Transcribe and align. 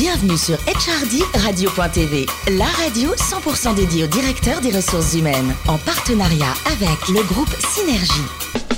Bienvenue 0.00 0.38
sur 0.38 0.56
HRD 0.56 1.22
Radio.tv, 1.44 2.24
la 2.56 2.64
radio 2.64 3.10
100% 3.16 3.74
dédiée 3.74 4.04
aux 4.04 4.06
directeurs 4.06 4.62
des 4.62 4.70
ressources 4.70 5.12
humaines, 5.12 5.54
en 5.68 5.76
partenariat 5.76 6.54
avec 6.72 7.08
le 7.08 7.22
groupe 7.22 7.54
Synergie. 7.58 8.69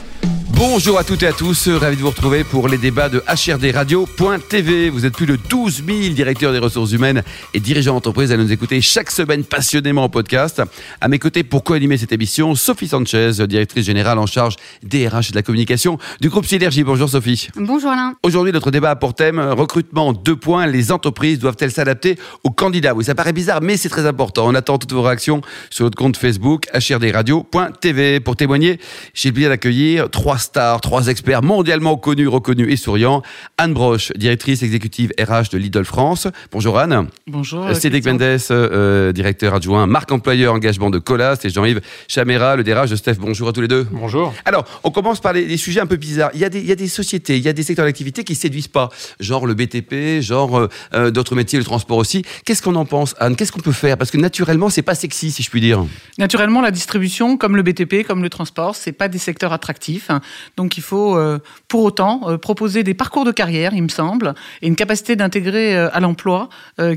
Bonjour 0.64 0.96
à 0.96 1.02
toutes 1.02 1.24
et 1.24 1.26
à 1.26 1.32
tous, 1.32 1.68
ravi 1.68 1.96
de 1.96 2.02
vous 2.02 2.10
retrouver 2.10 2.44
pour 2.44 2.68
les 2.68 2.78
débats 2.78 3.08
de 3.08 3.20
HRDRadio.tv. 3.26 4.90
Vous 4.90 5.04
êtes 5.04 5.12
plus 5.12 5.26
de 5.26 5.34
12 5.34 5.82
000 5.84 6.14
directeurs 6.14 6.52
des 6.52 6.60
ressources 6.60 6.92
humaines 6.92 7.24
et 7.52 7.58
dirigeants 7.58 7.94
d'entreprise 7.94 8.30
à 8.30 8.36
nous 8.36 8.52
écouter 8.52 8.80
chaque 8.80 9.10
semaine 9.10 9.42
passionnément 9.42 10.04
en 10.04 10.08
podcast. 10.08 10.62
À 11.00 11.08
mes 11.08 11.18
côtés 11.18 11.42
pour 11.42 11.64
co-animer 11.64 11.98
cette 11.98 12.12
émission, 12.12 12.54
Sophie 12.54 12.86
Sanchez, 12.86 13.44
directrice 13.48 13.86
générale 13.86 14.20
en 14.20 14.26
charge 14.26 14.54
des 14.84 15.08
RH 15.08 15.30
et 15.30 15.30
de 15.32 15.34
la 15.34 15.42
communication 15.42 15.98
du 16.20 16.28
groupe 16.28 16.46
Synergie. 16.46 16.84
Bonjour 16.84 17.08
Sophie. 17.08 17.48
Bonjour 17.56 17.90
Alain. 17.90 18.14
Aujourd'hui, 18.22 18.52
notre 18.52 18.70
débat 18.70 18.90
a 18.90 18.96
pour 18.96 19.14
thème 19.14 19.40
recrutement 19.40 20.12
deux 20.12 20.36
points. 20.36 20.68
Les 20.68 20.92
entreprises 20.92 21.40
doivent-elles 21.40 21.72
s'adapter 21.72 22.16
aux 22.44 22.50
candidats? 22.50 22.94
Oui, 22.94 23.02
ça 23.02 23.16
paraît 23.16 23.32
bizarre, 23.32 23.62
mais 23.62 23.76
c'est 23.76 23.88
très 23.88 24.06
important. 24.06 24.46
On 24.46 24.54
attend 24.54 24.78
toutes 24.78 24.92
vos 24.92 25.02
réactions 25.02 25.40
sur 25.70 25.86
notre 25.86 25.98
compte 25.98 26.16
Facebook 26.16 26.66
HRDRadio.tv. 26.72 28.20
Pour 28.20 28.36
témoigner, 28.36 28.78
j'ai 29.12 29.30
le 29.30 29.32
plaisir 29.32 29.50
d'accueillir 29.50 30.08
trois 30.08 30.38
stars, 30.52 30.82
trois 30.82 31.06
experts 31.06 31.42
mondialement 31.42 31.96
connus, 31.96 32.28
reconnus 32.28 32.70
et 32.70 32.76
souriants. 32.76 33.22
Anne 33.56 33.72
Broche, 33.72 34.12
directrice 34.16 34.62
exécutive 34.62 35.10
RH 35.18 35.48
de 35.50 35.56
Lidl 35.56 35.82
France. 35.82 36.28
Bonjour 36.50 36.78
Anne. 36.78 37.08
Bonjour. 37.26 37.64
Euh, 37.64 37.72
Cédric 37.72 38.04
Mendes, 38.04 38.20
euh, 38.50 39.12
directeur 39.12 39.54
adjoint, 39.54 39.86
marque 39.86 40.12
employeur 40.12 40.52
engagement 40.52 40.90
de 40.90 40.98
Colas 40.98 41.38
et 41.42 41.48
Jean-Yves 41.48 41.80
Chaméra, 42.06 42.54
le 42.56 42.64
DRH 42.64 42.90
de 42.90 42.96
Steph. 42.96 43.14
Bonjour 43.18 43.48
à 43.48 43.54
tous 43.54 43.62
les 43.62 43.68
deux. 43.68 43.86
Bonjour. 43.92 44.34
Alors, 44.44 44.66
on 44.84 44.90
commence 44.90 45.20
par 45.20 45.32
les, 45.32 45.46
les 45.46 45.56
sujets 45.56 45.80
un 45.80 45.86
peu 45.86 45.96
bizarres. 45.96 46.30
Il 46.34 46.40
y, 46.40 46.44
a 46.44 46.50
des, 46.50 46.60
il 46.60 46.66
y 46.66 46.72
a 46.72 46.76
des 46.76 46.88
sociétés, 46.88 47.38
il 47.38 47.42
y 47.42 47.48
a 47.48 47.54
des 47.54 47.62
secteurs 47.62 47.86
d'activité 47.86 48.22
qui 48.22 48.34
séduisent 48.34 48.68
pas, 48.68 48.90
genre 49.20 49.46
le 49.46 49.54
BTP, 49.54 50.20
genre 50.20 50.58
euh, 50.58 50.68
euh, 50.92 51.10
d'autres 51.10 51.34
métiers, 51.34 51.58
le 51.58 51.64
transport 51.64 51.96
aussi. 51.96 52.26
Qu'est-ce 52.44 52.60
qu'on 52.60 52.74
en 52.74 52.84
pense, 52.84 53.14
Anne? 53.20 53.36
Qu'est-ce 53.36 53.52
qu'on 53.52 53.60
peut 53.60 53.72
faire? 53.72 53.96
Parce 53.96 54.10
que 54.10 54.18
naturellement, 54.18 54.68
c'est 54.68 54.82
pas 54.82 54.94
sexy, 54.94 55.30
si 55.30 55.42
je 55.42 55.48
puis 55.48 55.62
dire. 55.62 55.82
Naturellement, 56.18 56.60
la 56.60 56.72
distribution, 56.72 57.38
comme 57.38 57.56
le 57.56 57.62
BTP, 57.62 58.06
comme 58.06 58.22
le 58.22 58.28
transport, 58.28 58.76
c'est 58.76 58.92
pas 58.92 59.08
des 59.08 59.16
secteurs 59.16 59.54
attractifs. 59.54 60.10
Donc, 60.56 60.76
il 60.76 60.82
faut, 60.82 61.16
euh, 61.16 61.38
pour 61.68 61.84
autant, 61.84 62.22
euh, 62.24 62.38
proposer 62.38 62.82
des 62.82 62.94
parcours 62.94 63.24
de 63.24 63.32
carrière, 63.32 63.74
il 63.74 63.82
me 63.82 63.88
semble, 63.88 64.34
et 64.60 64.66
une 64.66 64.76
capacité 64.76 65.16
d'intégrer 65.16 65.76
euh, 65.76 65.88
à 65.92 66.00
l'emploi 66.00 66.48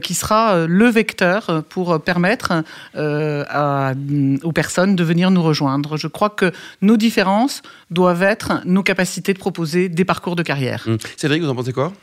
qui 0.02 0.14
sera 0.14 0.66
le 0.67 0.88
vecteur 0.88 1.63
pour 1.69 2.02
permettre 2.02 2.63
aux 2.95 4.52
personnes 4.52 4.95
de 4.95 5.03
venir 5.03 5.31
nous 5.31 5.44
rejoindre. 5.44 5.97
Je 5.97 6.08
crois 6.08 6.30
que 6.30 6.52
nos 6.81 6.97
différences 6.97 7.61
doivent 7.91 8.23
être 8.23 8.61
nos 8.66 8.83
capacités 8.83 9.33
de 9.33 9.39
proposer 9.39 9.89
des 9.89 10.06
parcours 10.06 10.36
de 10.36 10.44
carrière. 10.44 10.86
Hum. 10.88 10.97
Cédric, 11.17 11.44
vous 11.44 11.50
en 11.50 11.56
pensez 11.56 11.73
quoi? 11.73 11.94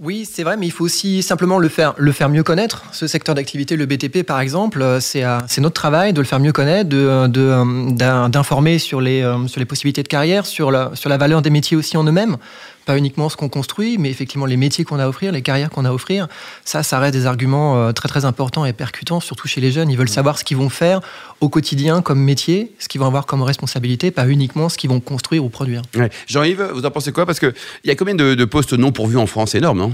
Oui, 0.00 0.28
c'est 0.28 0.42
vrai, 0.42 0.56
mais 0.56 0.66
il 0.66 0.72
faut 0.72 0.84
aussi 0.84 1.22
simplement 1.22 1.58
le 1.60 1.68
faire, 1.68 1.94
le 1.98 2.10
faire 2.10 2.28
mieux 2.28 2.42
connaître. 2.42 2.82
Ce 2.90 3.06
secteur 3.06 3.36
d'activité, 3.36 3.76
le 3.76 3.86
BTP 3.86 4.24
par 4.24 4.40
exemple, 4.40 4.82
euh, 4.82 4.98
c'est 4.98 5.22
euh, 5.24 5.38
c'est 5.46 5.60
notre 5.60 5.74
travail 5.80 6.12
de 6.12 6.20
le 6.20 6.26
faire 6.26 6.40
mieux 6.40 6.50
connaître, 6.50 6.88
de- 6.90 7.28
de, 7.28 7.40
euh, 7.40 7.90
d'in- 7.92 8.28
d'informer 8.28 8.80
sur 8.80 9.00
les, 9.00 9.20
sur 9.46 9.60
les 9.60 9.66
possibilités 9.66 10.02
de 10.02 10.08
carrière, 10.08 10.46
sur 10.46 10.72
la, 10.72 10.90
sur 10.94 11.08
la 11.10 11.16
valeur 11.16 11.42
des 11.42 11.50
métiers 11.50 11.76
aussi 11.76 11.96
en 11.96 12.02
eux-mêmes. 12.04 12.38
Pas 12.86 12.98
uniquement 12.98 13.28
ce 13.28 13.36
qu'on 13.36 13.48
construit, 13.48 13.98
mais 13.98 14.10
effectivement 14.10 14.46
les 14.46 14.56
métiers 14.56 14.84
qu'on 14.84 14.98
a 14.98 15.04
à 15.04 15.08
offrir, 15.08 15.32
les 15.32 15.42
carrières 15.42 15.70
qu'on 15.70 15.84
a 15.84 15.88
à 15.88 15.92
offrir. 15.92 16.28
Ça, 16.64 16.82
ça 16.82 16.98
reste 16.98 17.14
des 17.14 17.26
arguments 17.26 17.76
euh, 17.76 17.92
très 17.92 18.08
très 18.08 18.24
importants 18.24 18.64
et 18.64 18.72
percutants, 18.72 19.20
surtout 19.20 19.48
chez 19.48 19.60
les 19.60 19.70
jeunes. 19.72 19.90
Ils 19.90 19.96
veulent 19.96 20.08
savoir 20.08 20.38
ce 20.38 20.44
qu'ils 20.44 20.56
vont 20.56 20.68
faire 20.68 21.00
au 21.40 21.48
quotidien 21.48 22.02
comme 22.02 22.20
métier, 22.20 22.72
ce 22.78 22.88
qu'ils 22.88 23.00
vont 23.00 23.06
avoir 23.06 23.26
comme 23.26 23.42
responsabilité, 23.42 24.10
pas 24.10 24.28
uniquement 24.28 24.68
ce 24.68 24.76
qu'ils 24.76 24.90
vont 24.90 25.00
construire 25.00 25.44
ou 25.44 25.48
produire. 25.48 25.82
Ouais. 25.94 26.10
Jean-Yves, 26.26 26.70
vous 26.74 26.84
en 26.84 26.90
pensez 26.90 27.12
quoi? 27.12 27.26
Parce 27.26 27.40
qu'il 27.40 27.54
y 27.84 27.90
a 27.90 27.96
combien 27.96 28.14
de, 28.14 28.34
de 28.34 28.44
postes 28.44 28.74
non 28.74 28.92
pourvus 28.92 29.18
en 29.18 29.26
France? 29.26 29.54
Énorme, 29.54 29.78
non? 29.78 29.92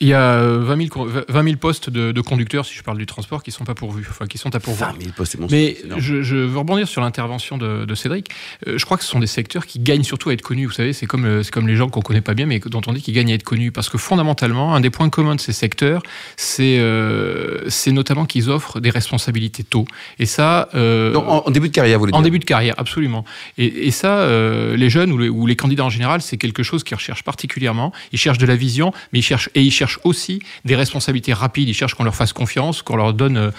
Il 0.00 0.06
y 0.08 0.14
a 0.14 0.34
euh, 0.34 0.60
20 0.62 0.76
000, 0.76 0.88
co- 0.90 1.08
20 1.28 1.42
000 1.44 1.56
postes 1.56 1.90
de, 1.90 2.12
de 2.12 2.20
conducteurs, 2.20 2.64
si 2.64 2.74
je 2.74 2.82
parle 2.84 2.98
du 2.98 3.06
transport, 3.06 3.42
qui 3.42 3.50
sont 3.50 3.64
pas 3.64 3.74
pourvus, 3.74 4.06
enfin 4.08 4.26
qui 4.26 4.38
sont 4.38 4.54
à 4.54 4.60
pourvoir. 4.60 4.92
20 4.94 5.00
000 5.00 5.12
postes, 5.16 5.32
c'est 5.32 5.40
monstrueux, 5.40 5.74
Mais 5.94 6.00
je, 6.00 6.22
je 6.22 6.36
veux 6.36 6.58
rebondir 6.58 6.86
sur 6.86 7.00
l'intervention 7.00 7.58
de, 7.58 7.84
de 7.84 7.94
Cédric. 7.96 8.28
Euh, 8.68 8.78
je 8.78 8.84
crois 8.84 8.96
que 8.96 9.02
ce 9.02 9.10
sont 9.10 9.18
des 9.18 9.26
secteurs 9.26 9.66
qui 9.66 9.80
gagnent 9.80 10.04
surtout 10.04 10.28
à 10.30 10.34
être 10.34 10.42
connus. 10.42 10.66
Vous 10.66 10.72
savez, 10.72 10.92
c'est 10.92 11.06
comme, 11.06 11.24
euh, 11.24 11.42
les 11.66 11.74
gens 11.76 11.88
qu'on 11.88 12.00
connaît 12.00 12.20
pas 12.20 12.34
bien, 12.34 12.46
mais 12.46 12.60
dont 12.60 12.80
on 12.86 12.92
dit 12.92 13.02
qu'ils 13.02 13.14
gagnent 13.14 13.32
à 13.32 13.34
être 13.34 13.42
connus. 13.42 13.72
Parce 13.72 13.88
que 13.88 13.98
fondamentalement, 13.98 14.74
un 14.74 14.80
des 14.80 14.90
points 14.90 15.08
communs 15.10 15.34
de 15.34 15.40
ces 15.40 15.52
secteurs, 15.52 16.02
c'est 16.36 16.76
euh, 16.78 17.68
notamment 17.88 18.24
qu'ils 18.24 18.50
offrent 18.50 18.78
des 18.80 18.90
responsabilités 18.90 19.64
tôt. 19.64 19.84
Et 20.20 20.26
ça, 20.26 20.68
euh, 20.74 21.14
en, 21.16 21.42
en 21.46 21.50
début 21.50 21.68
de 21.70 21.74
carrière, 21.74 21.98
vous 21.98 22.02
voulez 22.04 22.14
en 22.14 22.18
dire 22.18 22.24
début 22.24 22.38
de 22.38 22.44
carrière, 22.44 22.74
absolument. 22.78 23.24
Et, 23.56 23.88
et 23.88 23.90
ça, 23.90 24.18
euh, 24.20 24.76
les 24.76 24.90
jeunes 24.90 25.10
ou 25.10 25.18
les, 25.18 25.28
ou 25.28 25.46
les 25.46 25.56
candidats 25.56 25.84
en 25.86 25.90
général, 25.90 26.22
c'est 26.22 26.36
quelque 26.36 26.62
chose 26.62 26.84
qu'ils 26.84 26.94
recherchent 26.96 27.24
particulièrement. 27.24 27.92
Ils 28.12 28.18
cherchent 28.18 28.38
de 28.38 28.46
la 28.46 28.54
vision, 28.56 28.92
mais 29.12 29.18
ils 29.18 29.22
cherchent 29.22 29.50
et 29.56 29.62
ils 29.62 29.72
cherchent 29.72 29.87
aussi 30.04 30.40
des 30.64 30.76
responsabilités 30.76 31.32
rapides. 31.32 31.68
Ils 31.68 31.74
cherchent 31.74 31.94
qu'on 31.94 32.04
leur 32.04 32.14
fasse 32.14 32.32
confiance, 32.32 32.82
qu'on 32.82 32.96
leur 32.96 33.14
donne 33.14 33.36
euh, 33.36 33.50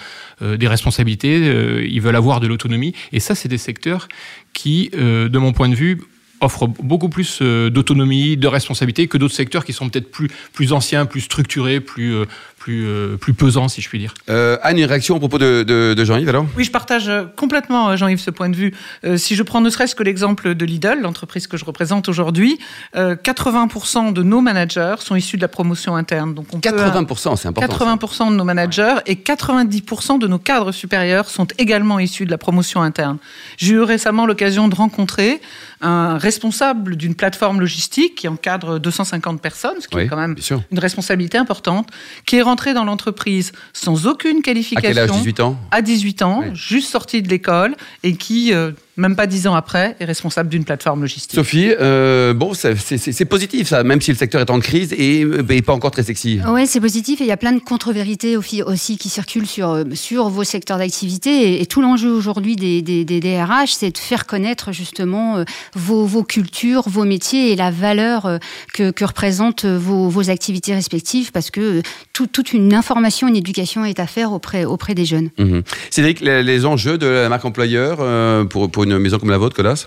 euh, 0.42 0.56
des 0.56 0.68
responsabilités. 0.68 1.40
euh, 1.40 1.86
ils 1.88 2.00
veulent 2.00 2.16
avoir 2.16 2.40
de 2.40 2.46
l'autonomie. 2.46 2.94
Et 3.12 3.20
ça, 3.20 3.34
c'est 3.34 3.48
des 3.48 3.58
secteurs 3.58 4.08
qui, 4.52 4.90
de 4.92 5.38
mon 5.38 5.52
point 5.52 5.68
de 5.68 5.74
vue, 5.74 6.00
offrent 6.40 6.66
beaucoup 6.66 7.08
plus 7.08 7.40
d'autonomie, 7.42 8.36
de 8.36 8.48
responsabilité 8.48 9.06
que 9.06 9.18
d'autres 9.18 9.34
secteurs 9.34 9.64
qui 9.64 9.72
sont 9.72 9.88
peut-être 9.88 10.10
plus 10.10 10.72
anciens, 10.72 11.06
plus 11.06 11.20
structurés, 11.20 11.80
plus 11.80 12.24
plus 12.60 12.86
euh, 12.86 13.16
plus 13.16 13.32
pesants, 13.32 13.68
si 13.68 13.80
je 13.80 13.88
puis 13.88 13.98
dire. 13.98 14.12
Euh, 14.28 14.58
Anne, 14.62 14.78
une 14.78 14.84
réaction 14.84 15.16
à 15.16 15.18
propos 15.18 15.38
de, 15.38 15.64
de- 15.64 15.94
de 15.94 16.04
Jean-Yves 16.04 16.28
alors? 16.28 16.46
Oui, 16.56 16.62
je 16.64 16.70
partage 16.70 17.08
euh, 17.08 17.24
complètement, 17.34 17.96
Jean-Yves, 17.96 18.20
ce 18.20 18.30
point 18.30 18.50
de 18.50 18.54
vue. 18.54 18.72
Euh, 19.04 19.16
si 19.16 19.34
je 19.34 19.42
prends 19.42 19.62
ne 19.62 19.70
serait-ce 19.70 19.94
que 19.94 20.02
l'exemple 20.02 20.54
de 20.54 20.64
Lidl, 20.66 21.00
l'entreprise 21.00 21.46
que 21.46 21.56
je 21.56 21.64
représente 21.64 22.08
aujourd'hui, 22.10 22.58
euh, 22.96 23.16
80% 23.16 24.12
de 24.12 24.22
nos 24.22 24.42
managers 24.42 24.96
sont 24.98 25.16
issus 25.16 25.36
de 25.38 25.42
la 25.42 25.48
promotion 25.48 25.96
interne. 25.96 26.34
Donc 26.34 26.46
on 26.52 26.60
peut, 26.60 26.68
euh, 26.68 26.90
80%, 26.90 27.36
c'est 27.36 27.48
important. 27.48 27.78
ça. 27.78 27.84
80% 27.96 28.30
de 28.30 28.36
nos 28.36 28.44
managers 28.44 28.96
et 29.06 29.16
90% 29.16 30.18
de 30.18 30.26
nos 30.28 30.38
cadres 30.38 30.70
supérieurs 30.72 31.28
sont 31.30 31.46
également 31.58 31.98
issus 31.98 32.26
de 32.26 32.30
la 32.30 32.38
promotion 32.38 32.82
interne. 32.82 33.16
J'ai 33.56 33.72
eu 33.74 33.80
récemment 33.80 34.26
l'occasion 34.26 34.68
de 34.68 34.74
rencontrer 34.74 35.40
un 35.80 36.18
responsable 36.18 36.96
d'une 36.96 37.14
plateforme 37.14 37.58
logistique 37.58 38.16
qui 38.16 38.28
encadre 38.28 38.78
250 38.78 39.40
personnes, 39.40 39.80
ce 39.80 39.88
qui 39.88 39.96
Oui, 39.96 40.02
est 40.02 40.08
quand 40.08 40.16
même 40.18 40.36
une 40.70 40.78
responsabilité 40.78 41.38
importante, 41.38 41.88
qui 42.26 42.36
est 42.36 42.42
rentré 42.50 42.74
dans 42.74 42.84
l'entreprise 42.84 43.52
sans 43.72 44.06
aucune 44.08 44.38
À 44.38 44.42
qualification 44.42 44.88
quel 44.88 44.98
âge? 44.98 45.10
18 45.10 45.40
ans? 45.40 45.56
À 45.70 45.82
18 45.82 46.22
ans, 46.22 46.42
juste 46.52 46.90
sorti 46.90 47.22
de 47.22 47.28
l'école, 47.28 47.76
et 48.02 48.14
qui, 48.16 48.52
euh, 48.52 48.72
même 48.96 49.16
pas 49.16 49.26
10 49.26 49.46
ans 49.46 49.54
après, 49.54 49.96
est 50.00 50.04
responsable 50.04 50.48
d'une 50.48 50.64
plateforme 50.64 51.00
logistique. 51.02 51.34
Sophie, 51.34 51.70
euh, 51.80 52.34
bon, 52.34 52.52
c'est- 52.54 53.24
positif 53.24 53.68
ça, 53.68 53.82
même 53.84 54.00
si 54.00 54.10
le 54.10 54.16
secteur 54.16 54.40
est 54.40 54.50
en 54.50 54.58
crise 54.60 54.92
et, 54.92 55.22
euh, 55.24 55.44
et 55.48 55.62
pas 55.62 55.72
encore 55.72 55.90
très 55.90 56.02
sexy. 56.02 56.40
Oui, 56.48 56.66
c'est 56.66 56.80
positif 56.80 57.20
et 57.20 57.24
il 57.24 57.28
y 57.28 57.32
a 57.32 57.36
plein 57.36 57.52
de 57.52 57.60
contre-vérités 57.60 58.36
aussi, 58.36 58.62
aussi 58.62 58.98
qui 58.98 59.08
circulent 59.08 59.46
sur, 59.46 59.70
euh, 59.70 59.84
sur 59.94 60.28
vos 60.28 60.44
secteurs 60.44 60.78
d'activité. 60.78 61.30
Et, 61.54 61.62
et 61.62 61.66
tout 61.66 61.80
l'enjeu 61.80 62.10
aujourd'hui 62.12 62.56
des, 62.56 62.82
des, 62.82 63.04
des 63.04 63.20
DRH, 63.20 63.72
c'est 63.72 63.90
de 63.92 63.98
faire 63.98 64.26
connaître 64.26 64.72
justement 64.72 65.44
vos, 65.74 66.04
vos 66.04 66.24
cultures, 66.24 66.82
vos 66.88 67.04
métiers 67.04 67.52
et 67.52 67.56
la 67.56 67.70
valeur 67.70 68.38
que, 68.74 68.90
que 68.90 69.04
représentent 69.04 69.64
vos, 69.64 70.08
vos 70.08 70.30
activités 70.30 70.74
respectives 70.74 71.32
parce 71.32 71.50
que 71.50 71.82
tout- 72.12 72.26
toute 72.26 72.52
une 72.52 72.74
information, 72.74 73.28
une 73.28 73.36
éducation 73.36 73.84
est 73.84 74.00
à 74.00 74.06
faire 74.06 74.32
auprès, 74.32 74.64
auprès 74.64 74.94
des 74.94 75.04
jeunes. 75.04 75.30
Mhm. 75.38 75.62
Cédric, 75.90 76.20
les, 76.20 76.42
les 76.42 76.66
enjeux 76.66 76.98
de 76.98 77.06
la 77.06 77.28
marque 77.28 77.44
employeur 77.44 77.98
euh, 78.00 78.44
pour, 78.44 78.70
une 78.84 78.98
maison 78.98 79.18
comme 79.18 79.30
la 79.30 79.38
vôtre, 79.38 79.56
Colas 79.56 79.86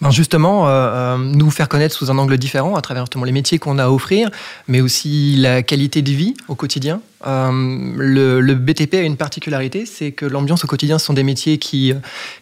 Ben 0.00 0.10
justement, 0.10 0.68
euh, 0.68 0.70
euh, 0.70 1.16
nous 1.18 1.50
faire 1.50 1.68
connaître 1.68 1.94
sous 1.94 2.10
un 2.10 2.18
angle 2.18 2.38
différent 2.38 2.76
à 2.76 2.80
travers 2.80 3.04
justement 3.04 3.24
les 3.24 3.32
métiers 3.32 3.58
qu'on 3.58 3.78
a 3.78 3.84
à 3.84 3.90
offrir, 3.90 4.30
mais 4.68 4.80
aussi 4.80 5.36
la 5.36 5.62
qualité 5.62 6.02
de 6.02 6.12
vie 6.12 6.34
au 6.48 6.54
quotidien. 6.54 7.00
Euh, 7.26 7.50
le, 7.96 8.40
le 8.40 8.54
BTP 8.54 8.94
a 8.94 9.00
une 9.00 9.16
particularité, 9.16 9.86
c'est 9.86 10.12
que 10.12 10.26
l'ambiance 10.26 10.64
au 10.64 10.66
quotidien, 10.66 10.98
ce 10.98 11.06
sont 11.06 11.14
des 11.14 11.22
métiers 11.22 11.58
qui, 11.58 11.92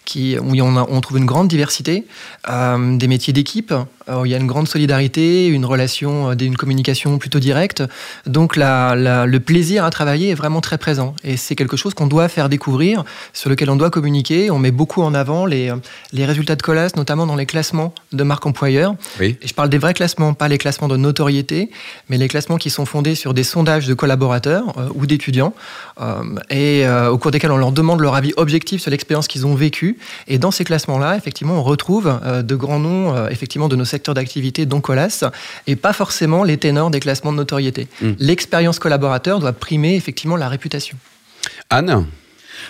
qui, 0.05 0.37
où 0.39 0.55
on, 0.61 0.77
a- 0.77 0.87
on 0.89 1.01
trouve 1.01 1.19
une 1.19 1.27
grande 1.27 1.49
diversité, 1.49 2.05
euh, 2.51 2.97
des 2.97 3.07
métiers 3.07 3.33
d'équipe, 3.33 3.73
euh, 3.73 4.21
où 4.21 4.27
il 4.27 4.33
y 4.33 4.35
a 4.35 4.39
une 4.39 4.47
grande 4.47 4.67
solidarité, 4.69 5.47
une 5.47 5.65
relation, 5.65 6.33
une 6.33 6.57
communication 6.57 7.19
plutôt 7.19 7.39
directe. 7.39 7.83
Donc 8.27 8.57
la- 8.57 8.95
la- 8.97 9.27
le 9.27 9.41
plaisir 9.41 9.85
à 9.85 9.91
travailler 9.91 10.31
est 10.31 10.35
vraiment 10.35 10.61
très 10.61 10.79
présent. 10.79 11.15
Et 11.23 11.37
c'est 11.37 11.55
quelque 11.55 11.77
chose 11.77 11.95
qu'on 11.95 12.07
doit 12.09 12.29
faire 12.29 12.49
découvrir, 12.49 13.05
sur 13.33 13.51
lequel 13.51 13.71
on 13.71 13.77
doit 13.77 13.91
communiquer. 13.91 14.51
On 14.51 14.59
met 14.59 14.71
beaucoup 14.73 15.03
en 15.03 15.15
avant 15.15 15.47
les, 15.47 15.73
les 16.13 16.25
résultats 16.27 16.57
de 16.57 16.63
Colas, 16.63 16.91
notamment 16.97 17.27
dans 17.27 17.37
les 17.37 17.47
classements 17.47 17.95
de 18.13 18.23
marque 18.25 18.47
employeur. 18.47 18.95
Oui. 19.21 19.37
Et 19.41 19.47
je 19.47 19.55
parle 19.55 19.69
des 19.69 19.79
vrais 19.79 19.95
classements, 19.95 20.35
pas 20.35 20.49
les 20.49 20.59
classements 20.59 20.89
de 20.89 20.97
notoriété, 20.97 21.71
mais 22.09 22.19
les 22.19 22.29
classements 22.29 22.57
qui 22.59 22.71
sont 22.71 22.87
fondés 22.87 23.15
sur 23.15 23.35
des 23.35 23.45
sondages 23.45 23.87
de 23.87 23.95
collaborateurs 23.95 24.72
euh, 24.77 24.89
ou 24.95 25.07
d'étudiants, 25.07 25.55
euh, 26.01 26.23
et 26.51 26.87
euh, 26.87 27.11
au 27.11 27.19
cours 27.19 27.31
desquels 27.31 27.53
on 27.53 27.57
leur 27.57 27.73
demande 27.73 28.01
leur 28.01 28.15
avis 28.15 28.33
objectif 28.37 28.83
sur 28.83 28.91
l'expérience 28.91 29.29
qu'ils 29.29 29.47
ont 29.47 29.55
vécue. 29.55 29.99
Et 30.29 30.39
dans 30.39 30.51
ces 30.51 30.65
classements-là, 30.65 31.17
effectivement, 31.17 31.55
on 31.55 31.63
retrouve 31.63 32.21
de 32.43 32.57
grands 32.57 32.79
noms, 32.79 33.29
effectivement, 33.29 33.69
de 33.69 33.77
nos 33.77 33.85
secteurs 33.85 34.15
d'activité, 34.15 34.67
dont 34.67 34.81
Colas, 34.81 35.25
et 35.67 35.77
pas 35.77 35.93
forcément 35.93 36.45
les 36.45 36.57
ténors 36.57 36.91
des 36.91 37.01
classements 37.01 37.33
de 37.33 37.39
notoriété. 37.39 37.89
Mm. 38.01 38.13
L'expérience 38.19 38.79
collaborateur 38.79 39.39
doit 39.39 39.53
primer 39.53 39.97
effectivement 39.97 40.37
la 40.37 40.49
réputation. 40.49 40.97
Anne? 41.71 42.07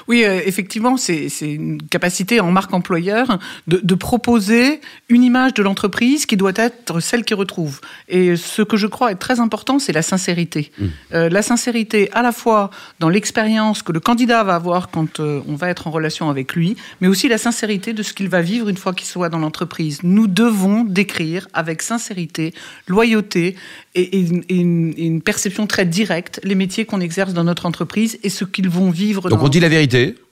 Oui, 0.08 0.24
euh, 0.24 0.40
effectivement, 0.44 0.96
c'est 0.96 1.28
une 1.42 1.82
capacité 1.82 2.40
en 2.40 2.50
marque 2.50 2.72
employeur 2.74 3.38
de, 3.66 3.80
de 3.82 3.94
proposer 3.94 4.80
une 5.08 5.22
image 5.22 5.54
de 5.54 5.62
l'entreprise 5.62 6.26
qui 6.26 6.36
doit 6.36 6.52
être 6.56 7.00
celle 7.00 7.24
qu'il 7.24 7.36
retrouve. 7.36 7.80
Et 8.08 8.36
ce 8.36 8.62
que 8.62 8.76
je 8.76 8.86
crois 8.86 9.10
est 9.12 9.16
très 9.16 9.40
important, 9.40 9.78
c'est 9.78 9.92
la 9.92 10.02
sincérité. 10.02 10.70
Mmh. 10.78 10.84
Euh, 11.14 11.28
la 11.28 11.42
sincérité 11.42 12.10
à 12.12 12.22
la 12.22 12.32
fois 12.32 12.70
dans 13.00 13.08
l'expérience 13.08 13.82
que 13.82 13.92
le 13.92 14.00
candidat 14.00 14.42
va 14.44 14.54
avoir 14.54 14.90
quand 14.90 15.20
euh, 15.20 15.40
on 15.48 15.54
va 15.56 15.68
être 15.68 15.86
en 15.86 15.90
relation 15.90 16.30
avec 16.30 16.54
lui, 16.54 16.76
mais 17.00 17.08
aussi 17.08 17.28
la 17.28 17.38
sincérité 17.38 17.92
de 17.92 18.02
ce 18.02 18.12
qu'il 18.12 18.28
va 18.28 18.40
vivre 18.42 18.68
une 18.68 18.76
fois 18.76 18.92
qu'il 18.92 19.06
soit 19.06 19.28
dans 19.28 19.38
l'entreprise. 19.38 20.00
Nous 20.02 20.26
devons 20.26 20.84
décrire 20.84 21.48
avec 21.52 21.82
sincérité, 21.82 22.52
loyauté 22.86 23.56
et, 23.94 24.02
et 24.02 24.20
une, 24.20 24.42
et 24.48 24.56
une- 24.56 24.94
et 24.96 25.06
une 25.06 25.22
perception 25.22 25.66
très 25.66 25.86
directe 25.86 26.40
les 26.44 26.54
métiers 26.54 26.84
qu'on 26.84 27.00
exerce 27.00 27.32
dans 27.34 27.44
notre 27.44 27.66
entreprise 27.66 28.18
et 28.22 28.28
ce 28.30 28.44
qu'ils 28.44 28.68
vont 28.68 28.90
vivre. 28.90 29.28
Donc 29.28 29.38
dans 29.40 29.46
on 29.46 29.48
dit 29.48 29.60
la 29.60 29.68
vérité. 29.68 29.81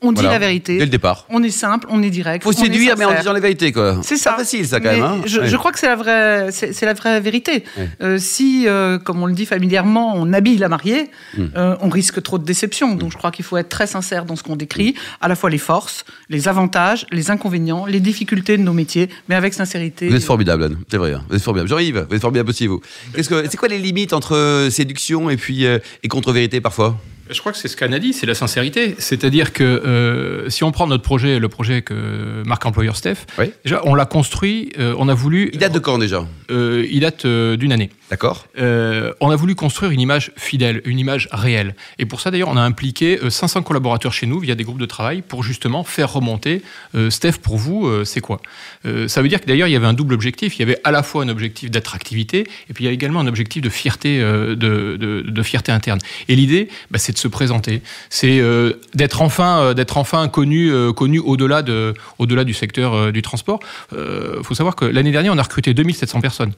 On 0.03 0.13
dit 0.13 0.23
la 0.23 0.39
vérité. 0.39 0.79
Dès 0.79 0.85
le 0.85 0.91
départ. 0.91 1.27
On 1.29 1.43
est 1.43 1.51
simple, 1.51 1.87
on 1.91 2.03
est 2.03 2.09
direct. 2.09 2.43
Faut 2.43 2.53
séduire, 2.53 2.95
mais 2.97 3.05
en 3.05 3.15
disant 3.15 3.35
la 3.35 3.41
vérité, 3.41 3.71
quoi. 3.71 3.99
C'est 4.03 4.17
ça. 4.17 4.31
Pas 4.33 4.39
facile, 4.39 4.67
ça, 4.67 4.81
quand 4.81 4.89
Mais 4.91 4.97
même. 4.97 5.03
hein. 5.05 5.21
je, 5.27 5.41
Ouais. 5.41 5.47
je 5.49 5.57
crois 5.59 5.73
que 5.73 5.79
c'est 5.79 5.89
la 5.89 5.97
vraie, 5.97 6.51
c'est 6.53 6.85
la 6.87 6.95
vraie 6.95 7.21
vérité. 7.21 7.65
Ouais. 7.77 7.89
Euh, 8.03 8.19
si, 8.19 8.65
euh, 8.67 8.99
comme 8.99 9.23
on 9.23 9.27
le 9.27 9.35
dit 9.35 9.45
familièrement, 9.45 10.15
on 10.17 10.33
habille 10.33 10.57
la 10.57 10.69
mariée, 10.71 11.11
Hmm. 11.37 11.47
euh, 11.57 11.77
on 11.83 11.91
risque 11.91 12.23
trop 12.23 12.39
de 12.39 12.45
déception. 12.45 12.95
Donc, 12.95 13.13
je 13.13 13.19
crois 13.19 13.31
qu'il 13.31 13.45
faut 13.45 13.59
être 13.59 13.69
très 13.69 13.87
sincère 13.87 14.25
dans 14.25 14.37
ce 14.37 14.43
qu'on 14.43 14.57
décrit, 14.57 14.95
à 15.21 15.29
la 15.29 15.35
fois 15.37 15.51
les 15.51 15.59
forces, 15.59 16.05
les 16.31 16.49
avantages, 16.49 17.07
les 17.13 17.31
inconvénients, 17.31 17.85
les 17.85 18.01
difficultés 18.01 18.57
de 18.57 18.63
nos 18.63 18.73
métiers, 18.73 19.11
mais 19.29 19.35
avec 19.35 19.53
sincérité. 19.53 20.09
Vous 20.09 20.17
êtes 20.17 20.25
formidable, 20.25 20.65
Anne. 20.65 20.77
C'est 20.91 20.97
vrai. 20.97 21.13
hein. 21.13 21.23
Vous 21.29 21.37
êtes 21.37 21.43
formidable. 21.43 21.69
Jean-Yves, 21.69 22.07
vous 22.09 22.15
êtes 22.17 22.23
formidable 22.23 22.49
aussi, 22.51 22.67
vous. 22.69 22.81
Qu'est-ce 23.15 23.29
que, 23.29 23.45
c'est 23.51 23.57
quoi 23.59 23.69
les 23.69 23.79
limites 23.79 24.15
entre 24.15 24.69
séduction 24.71 25.29
et 25.29 25.37
puis 25.37 25.65
et 25.67 26.09
contre-vérité 26.09 26.61
parfois? 26.63 26.97
Je 27.31 27.39
crois 27.41 27.53
que 27.53 27.59
c'est 27.59 27.69
ce 27.69 27.77
qu'Anne 27.77 27.95
a 27.95 27.99
dit, 27.99 28.13
c'est 28.13 28.27
la 28.27 28.35
sincérité. 28.35 28.97
C'est-à-dire 28.99 29.53
que 29.53 29.63
euh, 29.65 30.49
si 30.51 30.65
on 30.65 30.73
prend 30.73 30.87
notre 30.87 31.03
projet, 31.03 31.39
le 31.39 31.49
projet 31.49 31.83
que 31.83 32.43
marque 32.45 32.67
employeur 32.67 32.97
Steph, 32.97 33.27
Oui. 33.39 33.53
déjà 33.65 33.81
on 33.85 33.95
l'a 33.95 34.05
construit, 34.07 34.73
euh, 34.79 34.95
on 34.99 35.09
a 35.09 35.15
voulu. 35.15 35.51
Il 35.53 35.59
date 35.59 35.73
de 35.73 35.79
quand 35.79 35.99
déjà? 35.99 36.27
Euh, 36.51 36.87
il 36.91 37.01
date 37.01 37.27
d'une 37.27 37.73
année. 37.73 37.91
D'accord 38.11 38.47
Euh, 38.59 39.13
on 39.21 39.31
a 39.31 39.37
voulu 39.37 39.55
construire 39.55 39.93
une 39.93 40.01
image 40.01 40.33
fidèle, 40.37 40.83
une 40.85 40.99
image 40.99 41.29
réelle. 41.31 41.77
Et 42.01 42.07
pour 42.07 42.21
ça, 42.21 42.33
d'ailleurs, 42.33 42.49
on 42.49 42.57
a 42.57 42.61
impliqué 42.61 43.21
euh, 43.23 43.31
500 43.31 43.63
collaborateurs 43.63 44.13
chez 44.13 44.27
nous 44.27 44.41
via 44.41 44.57
des 44.57 44.65
groupes 44.65 44.81
de 44.81 44.87
travail 44.87 45.23
pour 45.23 45.45
justement 45.45 45.85
faire 45.85 46.13
remonter 46.13 46.63
euh, 46.97 47.09
Steph, 47.09 47.35
pour 47.41 47.57
vous, 47.57 47.87
euh, 47.87 48.05
c'est 48.05 48.21
quoi? 48.21 48.41
Euh, 48.85 49.07
Ça 49.07 49.23
veut 49.23 49.29
dire 49.29 49.41
que 49.41 49.47
d'ailleurs, 49.47 49.69
il 49.69 49.71
y 49.71 49.77
avait 49.77 49.87
un 49.87 49.93
double 49.93 50.13
objectif. 50.15 50.57
Il 50.57 50.61
y 50.61 50.63
avait 50.65 50.81
à 50.83 50.91
la 50.91 51.05
fois 51.05 51.23
un 51.23 51.29
objectif 51.29 51.71
d'attractivité 51.71 52.41
et 52.69 52.73
puis 52.75 52.83
il 52.85 52.87
y 52.89 52.91
a 52.91 52.93
également 52.93 53.21
un 53.21 53.29
objectif 53.29 53.63
de 53.63 53.69
fierté, 53.69 54.21
euh, 54.21 54.57
de, 54.57 54.97
de- 54.99 55.23
de 55.29 55.43
fierté 55.45 55.71
interne. 55.71 56.01
Et 56.29 56.35
l'idée, 56.35 56.69
bah, 56.91 56.99
c'est 56.99 57.13
de 57.13 57.19
se 57.19 57.29
présenter. 57.29 57.81
C'est 58.11 58.41
euh, 58.41 58.73
d'être 58.93 59.23
enfin, 59.23 59.61
euh, 59.61 59.75
d'être 59.75 59.97
enfin 59.99 60.27
connu, 60.27 60.73
euh, 60.73 60.93
connu 60.93 61.21
au-delà 61.21 61.63
de, 61.63 61.95
au-delà 62.19 62.43
du 62.43 62.55
secteur 62.55 62.93
euh, 62.95 63.13
du 63.13 63.23
transport. 63.23 63.61
Il 63.93 64.43
faut 64.43 64.55
savoir 64.57 64.75
que 64.75 64.85
l'année 64.85 65.13
dernière, 65.13 65.33
on 65.33 65.39
a 65.39 65.43
recruté 65.43 65.75
2700 65.75 66.21
personnes. 66.21 66.53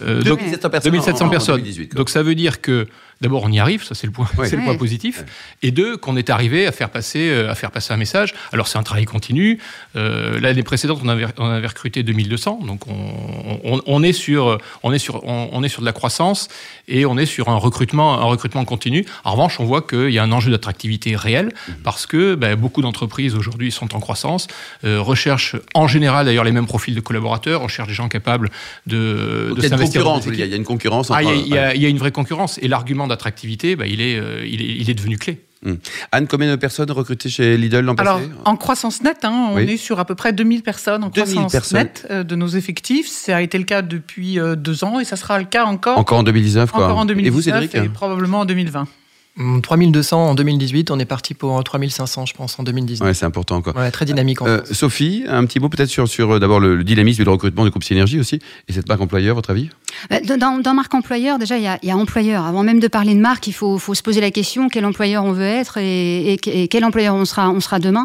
Euh, 0.00 0.22
donc- 0.22 0.38
2700 0.38 0.70
personnes. 0.70 0.92
2700 0.92 1.24
en- 1.24 1.28
en 1.28 1.30
personnes. 1.30 1.54
2018, 1.56 1.88
quoi. 1.90 1.98
Donc 1.98 2.08
ça 2.10 2.22
veut 2.22 2.34
dire 2.34 2.60
que 2.62 2.86
d'abord 3.22 3.44
on 3.44 3.50
y 3.50 3.58
arrive, 3.58 3.82
ça 3.84 3.94
c'est 3.94 4.06
le 4.06 4.12
point, 4.12 4.26
Ouais. 4.36 4.46
c'est 4.48 4.56
le 4.56 4.62
Ouais. 4.62 4.66
point 4.68 4.76
positif, 4.76 5.24
et 5.62 5.70
deux 5.70 5.96
qu'on 5.96 6.16
est 6.16 6.28
arrivé 6.28 6.66
à 6.66 6.72
faire 6.72 6.90
passer, 6.90 7.30
euh, 7.30 7.50
à 7.50 7.54
faire 7.54 7.70
passer 7.70 7.92
un 7.94 7.96
message. 7.96 8.34
Alors 8.52 8.66
c'est 8.68 8.76
un 8.78 8.82
travail 8.82 9.04
continu. 9.06 9.58
Euh, 9.96 10.38
L'année 10.40 10.62
précédente 10.62 11.00
on 11.04 11.08
avait, 11.08 11.26
on 11.38 11.46
avait 11.48 11.66
recruté 11.66 12.02
2200, 12.02 12.60
donc 12.66 12.86
on, 12.88 13.60
on, 13.64 13.80
on 13.86 14.02
est 14.02 14.12
sur, 14.12 14.58
on 14.82 14.92
est 14.92 14.98
sur, 14.98 15.24
on, 15.24 15.48
on 15.52 15.62
est 15.62 15.68
sur 15.68 15.80
de 15.80 15.86
la 15.86 15.92
croissance 15.92 16.48
et 16.88 17.06
on 17.06 17.16
est 17.16 17.26
sur 17.26 17.48
un 17.48 17.56
recrutement, 17.56 18.14
un 18.20 18.24
recrutement 18.24 18.64
continu. 18.64 19.04
En 19.24 19.32
revanche, 19.32 19.58
on 19.60 19.64
voit 19.64 19.82
qu'il 19.82 20.10
y 20.10 20.18
a 20.18 20.22
un 20.22 20.32
enjeu 20.32 20.50
d'attractivité 20.50 21.16
réel 21.16 21.50
Mmh. 21.68 21.72
parce 21.84 22.06
que 22.06 22.34
ben, 22.34 22.56
beaucoup 22.56 22.82
d'entreprises 22.82 23.34
aujourd'hui 23.34 23.70
sont 23.70 23.94
en 23.94 24.00
croissance, 24.00 24.48
euh, 24.84 25.00
recherchent 25.00 25.56
en 25.74 25.86
général 25.86 26.26
d'ailleurs 26.26 26.44
les 26.44 26.52
mêmes 26.52 26.66
profils 26.66 26.94
de 26.94 27.00
collaborateurs, 27.00 27.60
recherchent 27.62 27.88
des 27.88 27.94
gens 27.94 28.08
capables 28.08 28.50
de, 28.86 29.46
Donc, 29.50 29.58
de 29.58 29.62
Il 29.62 29.68
y 29.68 29.72
a 29.72 29.76
une 29.76 29.84
concurrence, 29.84 30.26
il 30.26 30.34
y 30.38 30.42
a- 30.42 30.46
il 30.46 30.50
y 30.50 30.54
a 30.54 30.56
une 30.56 30.64
concurrence 30.64 31.10
ah, 31.10 31.14
entre. 31.14 31.22
il 31.22 31.28
y, 31.28 31.30
a- 31.30 31.34
il 31.36 31.48
y 31.48 31.58
a- 31.58 31.62
ouais. 31.68 31.72
il 31.76 31.82
y 31.82 31.86
a 31.86 31.88
une 31.88 31.98
vraie 31.98 32.10
concurrence 32.12 32.58
et 32.62 32.68
l'argument 32.68 33.06
d'attractivité, 33.12 33.76
bah, 33.76 33.86
il, 33.86 34.00
est, 34.00 34.16
euh, 34.18 34.44
il, 34.46 34.60
est, 34.62 34.76
il 34.80 34.90
est 34.90 34.94
devenu 34.94 35.18
clé. 35.18 35.40
Anne, 36.10 36.26
combien 36.26 36.50
de 36.50 36.56
personnes 36.56 36.90
recrutées 36.90 37.28
chez 37.28 37.56
Lidl 37.56 37.78
l'an 37.84 37.94
Alors, 37.94 38.18
passé 38.18 38.30
en 38.44 38.56
croissance 38.56 39.00
nette, 39.04 39.24
hein, 39.24 39.50
on 39.52 39.54
Oui. 39.54 39.70
est 39.70 39.76
sur 39.76 40.00
à 40.00 40.04
peu 40.04 40.16
près 40.16 40.32
2000 40.32 40.62
personnes 40.64 41.04
en 41.04 41.08
2000 41.08 41.30
croissance 41.34 41.52
personnes. 41.52 41.78
nette 41.78 42.06
euh, 42.10 42.24
de 42.24 42.34
nos 42.34 42.48
effectifs. 42.48 43.06
Ça 43.06 43.36
a 43.36 43.40
été 43.42 43.58
le 43.58 43.64
cas 43.64 43.80
depuis 43.80 44.40
euh, 44.40 44.56
deux 44.56 44.82
ans 44.82 44.98
et 44.98 45.04
ça 45.04 45.14
sera 45.14 45.38
le 45.38 45.44
cas 45.44 45.64
encore, 45.64 45.98
Encore 45.98 46.18
en 46.18 46.22
2019, 46.24 46.72
quoi. 46.72 46.86
encore 46.86 46.98
en 46.98 47.04
2019 47.04 47.26
Et 47.26 47.30
vous, 47.30 47.42
Cédric 47.42 47.74
et 47.76 47.88
probablement 47.90 48.40
en 48.40 48.44
2020. 48.44 48.88
Hum, 49.38 49.62
3200 49.62 50.28
en 50.30 50.34
2018, 50.34 50.90
on 50.90 50.98
est 50.98 51.06
parti 51.06 51.32
pour 51.32 51.64
3500, 51.64 52.26
je 52.26 52.34
pense, 52.34 52.58
en 52.58 52.64
2019. 52.64 53.06
Ouais, 53.08 53.14
c'est 53.14 53.24
important 53.24 53.56
encore. 53.56 53.74
Ouais, 53.74 53.90
très 53.90 54.04
dynamique 54.04 54.42
en 54.42 54.46
Euh. 54.46 54.60
Sophie, 54.70 55.24
un 55.26 55.46
petit 55.46 55.58
mot 55.58 55.70
peut-être 55.70 55.88
sur, 55.88 56.06
sur 56.06 56.32
euh, 56.32 56.38
d'abord 56.38 56.60
le, 56.60 56.76
le 56.76 56.84
dynamisme 56.84 57.22
et 57.22 57.24
le 57.24 57.30
recrutement 57.30 57.64
du 57.64 57.70
groupe 57.70 57.82
Synergie 57.82 58.20
aussi, 58.20 58.40
et 58.68 58.72
cette 58.74 58.86
marque 58.88 59.00
employeur, 59.00 59.34
votre 59.34 59.48
avis? 59.48 59.70
Bah, 60.10 60.20
Dans, 60.38 60.58
dans 60.58 60.74
marque 60.74 60.92
employeur, 60.92 61.38
déjà, 61.38 61.56
il 61.56 61.62
y, 61.64 61.66
a, 61.66 61.78
il 61.82 61.88
y 61.88 61.92
a 61.92 61.96
employeur. 61.96 62.44
Avant 62.44 62.62
même 62.62 62.78
de 62.78 62.88
parler 62.88 63.14
de 63.14 63.20
marque, 63.20 63.46
il 63.46 63.52
faut, 63.54 63.78
faut 63.78 63.94
se 63.94 64.02
poser 64.02 64.20
la 64.20 64.30
question 64.30 64.68
quel 64.68 64.84
employeur 64.84 65.24
on 65.24 65.32
veut 65.32 65.42
être 65.44 65.78
et, 65.78 66.34
et- 66.34 66.62
et 66.64 66.68
quel 66.68 66.84
employeur 66.84 67.14
on 67.14 67.24
sera, 67.24 67.48
on 67.50 67.60
sera 67.60 67.78
demain? 67.78 68.04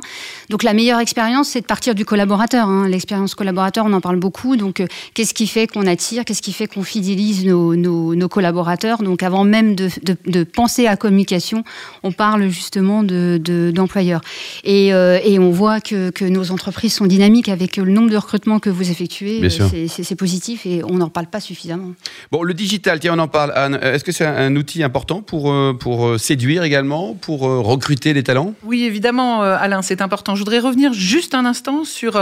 Donc 0.50 0.64
la 0.64 0.74
meilleure 0.74 1.00
expérience, 1.02 1.50
c'est 1.50 1.62
de 1.62 1.66
partir 1.66 1.94
du 1.94 2.06
collaborateur. 2.06 2.70
hein. 2.70 2.88
L'expérience 2.88 3.36
collaborateur, 3.36 3.86
on 3.86 3.92
en 3.92 4.02
parle 4.02 4.18
beaucoup. 4.18 4.56
Donc 4.56 4.80
euh, 4.80 4.88
qu'est-ce 5.14 5.34
qui 5.34 5.48
fait 5.48 5.68
qu'on 5.68 5.88
attire 5.88 6.24
Qu'est-ce 6.24 6.42
qui 6.42 6.54
fait 6.54 6.68
qu'on 6.68 6.84
fidélise 6.84 7.46
nos, 7.46 7.76
nos- 7.76 8.16
nos 8.16 8.30
collaborateurs? 8.30 9.04
Donc 9.04 9.24
avant 9.24 9.44
même 9.44 9.76
de, 9.76 9.90
de- 10.04 10.16
de 10.26 10.44
penser 10.46 10.88
à 10.88 10.96
communication, 11.22 11.64
on 12.04 12.12
parle 12.12 12.48
justement 12.50 13.02
de- 13.04 13.40
de- 13.44 13.72
d'employeur. 13.74 14.22
et, 14.64 14.94
euh, 14.94 15.20
et 15.24 15.40
on 15.40 15.50
voit 15.52 15.82
que, 15.82 16.12
que 16.12 16.26
nos 16.26 16.52
entreprises 16.52 16.94
sont 16.94 17.08
dynamiques 17.08 17.50
avec 17.50 17.78
le 17.78 17.86
nombre 17.92 18.10
de 18.12 18.18
recrutements 18.18 18.60
que 18.60 18.70
vous 18.70 18.92
effectuez. 18.92 19.50
C'est- 19.50 20.16
positif 20.18 20.66
et 20.66 20.82
on 20.84 20.96
n'en 20.96 21.10
parle 21.10 21.28
pas 21.28 21.40
suffisamment. 21.40 21.92
Bon, 22.32 22.42
le 22.42 22.54
digital, 22.56 23.00
tiens, 23.00 23.14
on 23.16 23.20
en 23.20 23.28
parle, 23.28 23.52
Anne. 23.56 23.78
Est-ce 23.84 24.04
que 24.04 24.12
c'est 24.12 24.26
un, 24.26 24.56
outil 24.56 24.82
important 24.82 25.22
pour, 25.22 25.52
euh, 25.52 25.74
pour 25.80 26.08
euh, 26.08 26.18
séduire 26.18 26.64
également, 26.64 27.14
pour 27.14 27.42
recruter 27.42 28.14
les 28.14 28.24
talents? 28.24 28.54
Oui, 28.64 28.84
évidemment, 28.84 29.42
Alain, 29.42 29.82
c'est 29.84 30.02
important. 30.02 30.34
Je 30.36 30.40
voudrais 30.42 30.60
revenir 30.60 30.94
juste 30.94 31.36
un 31.36 31.46
instant 31.46 31.84
sur 31.84 32.20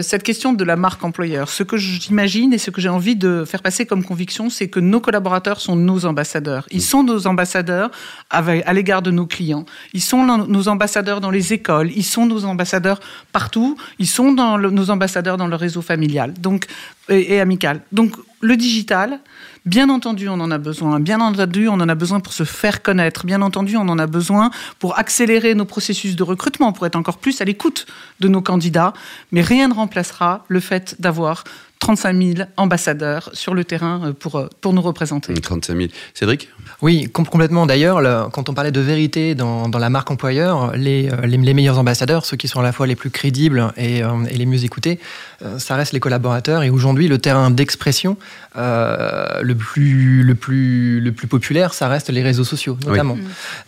cette 0.00 0.22
question 0.22 0.52
de 0.54 0.64
la 0.64 0.76
marque 0.76 1.04
employeur. 1.04 1.48
Ce 1.50 1.62
que 1.62 1.76
j'imagine 1.76 2.52
et 2.54 2.58
ce 2.58 2.70
que 2.70 2.80
j'ai 2.80 2.88
envie 2.88 3.16
de 3.16 3.44
faire 3.46 3.62
passer 3.62 3.84
comme 3.84 4.02
conviction, 4.04 4.48
c'est 4.48 4.68
que 4.68 4.80
nos 4.80 5.00
collaborateurs 5.00 5.60
sont 5.60 5.76
nos 5.76 6.06
ambassadeurs. 6.06 6.64
Ils 6.70 6.82
sont 6.82 7.02
nos 7.02 7.26
ambassadeurs 7.26 7.90
à 8.30 8.72
l'égard 8.72 9.02
de 9.02 9.10
nos 9.10 9.26
clients. 9.26 9.64
Ils 9.92 10.02
sont 10.02 10.24
nos 10.24 10.68
ambassadeurs 10.68 11.20
dans 11.20 11.30
les 11.30 11.52
écoles. 11.52 11.90
Ils 11.94 12.04
sont 12.04 12.26
nos 12.26 12.44
ambassadeurs 12.44 13.00
partout. 13.32 13.76
Ils 13.98 14.06
sont 14.06 14.32
nos 14.32 14.90
ambassadeurs 14.90 15.36
dans 15.36 15.46
le 15.46 15.56
réseau 15.56 15.82
familial 15.82 16.34
donc, 16.34 16.66
et, 17.08 17.34
et 17.34 17.40
amical. 17.40 17.80
Donc, 17.92 18.14
le 18.40 18.56
digital, 18.56 19.20
Bien 19.68 19.90
entendu, 19.90 20.30
on 20.30 20.40
en 20.40 20.50
a 20.50 20.56
besoin. 20.56 20.98
Bien 20.98 21.20
entendu, 21.20 21.68
on 21.68 21.74
en 21.74 21.88
a 21.90 21.94
besoin 21.94 22.20
pour 22.20 22.32
se 22.32 22.44
faire 22.44 22.80
connaître. 22.82 23.26
Bien 23.26 23.42
entendu, 23.42 23.76
on 23.76 23.86
en 23.88 23.98
a 23.98 24.06
besoin 24.06 24.50
pour 24.78 24.98
accélérer 24.98 25.54
nos 25.54 25.66
processus 25.66 26.16
de 26.16 26.22
recrutement, 26.22 26.72
pour 26.72 26.86
être 26.86 26.96
encore 26.96 27.18
plus 27.18 27.42
à 27.42 27.44
l'écoute 27.44 27.84
de 28.20 28.28
nos 28.28 28.40
candidats. 28.40 28.94
Mais 29.30 29.42
rien 29.42 29.68
ne 29.68 29.74
remplacera 29.74 30.42
le 30.48 30.60
fait 30.60 30.96
d'avoir 31.00 31.44
35 31.80 32.16
000 32.36 32.48
ambassadeurs 32.56 33.30
sur 33.32 33.54
le 33.54 33.64
terrain 33.64 34.00
euh, 34.04 34.12
pour, 34.12 34.36
euh, 34.36 34.48
pour 34.60 34.72
nous 34.72 34.82
représenter. 34.82 35.32
35 35.34 35.76
000. 35.76 35.88
Cédric? 36.12 36.48
Oui, 36.82 37.08
com- 37.12 37.26
complètement. 37.26 37.66
D'ailleurs, 37.66 38.00
le- 38.00 38.24
quand 38.32 38.48
on 38.48 38.54
parlait 38.54 38.72
de 38.72 38.80
vérité 38.80 39.34
dans, 39.34 39.68
dans 39.68 39.78
la 39.78 39.88
marque 39.88 40.10
employeur, 40.10 40.72
les, 40.76 41.08
euh, 41.10 41.26
les, 41.26 41.36
les 41.36 41.54
meilleurs 41.54 41.78
ambassadeurs, 41.78 42.24
ceux 42.26 42.36
qui 42.36 42.48
sont 42.48 42.60
à 42.60 42.62
la 42.64 42.72
fois 42.72 42.86
les 42.86 42.96
plus 42.96 43.10
crédibles 43.10 43.72
et, 43.76 44.02
euh, 44.02 44.08
et 44.30 44.36
les 44.36 44.44
mieux 44.46 44.64
écoutés, 44.64 44.98
euh, 45.42 45.58
ça 45.58 45.76
reste 45.76 45.92
les 45.92 46.00
collaborateurs. 46.00 46.62
Et 46.62 46.70
aujourd'hui, 46.70 47.08
le 47.08 47.18
terrain 47.18 47.50
d'expression 47.50 48.16
euh, 48.56 49.40
le, 49.42 49.54
plus, 49.54 50.22
le, 50.24 50.34
plus, 50.34 51.00
le 51.00 51.12
plus 51.12 51.26
populaire, 51.28 51.74
ça 51.74 51.88
reste 51.88 52.10
les 52.10 52.22
réseaux 52.22 52.44
sociaux, 52.44 52.76
notamment. 52.86 53.16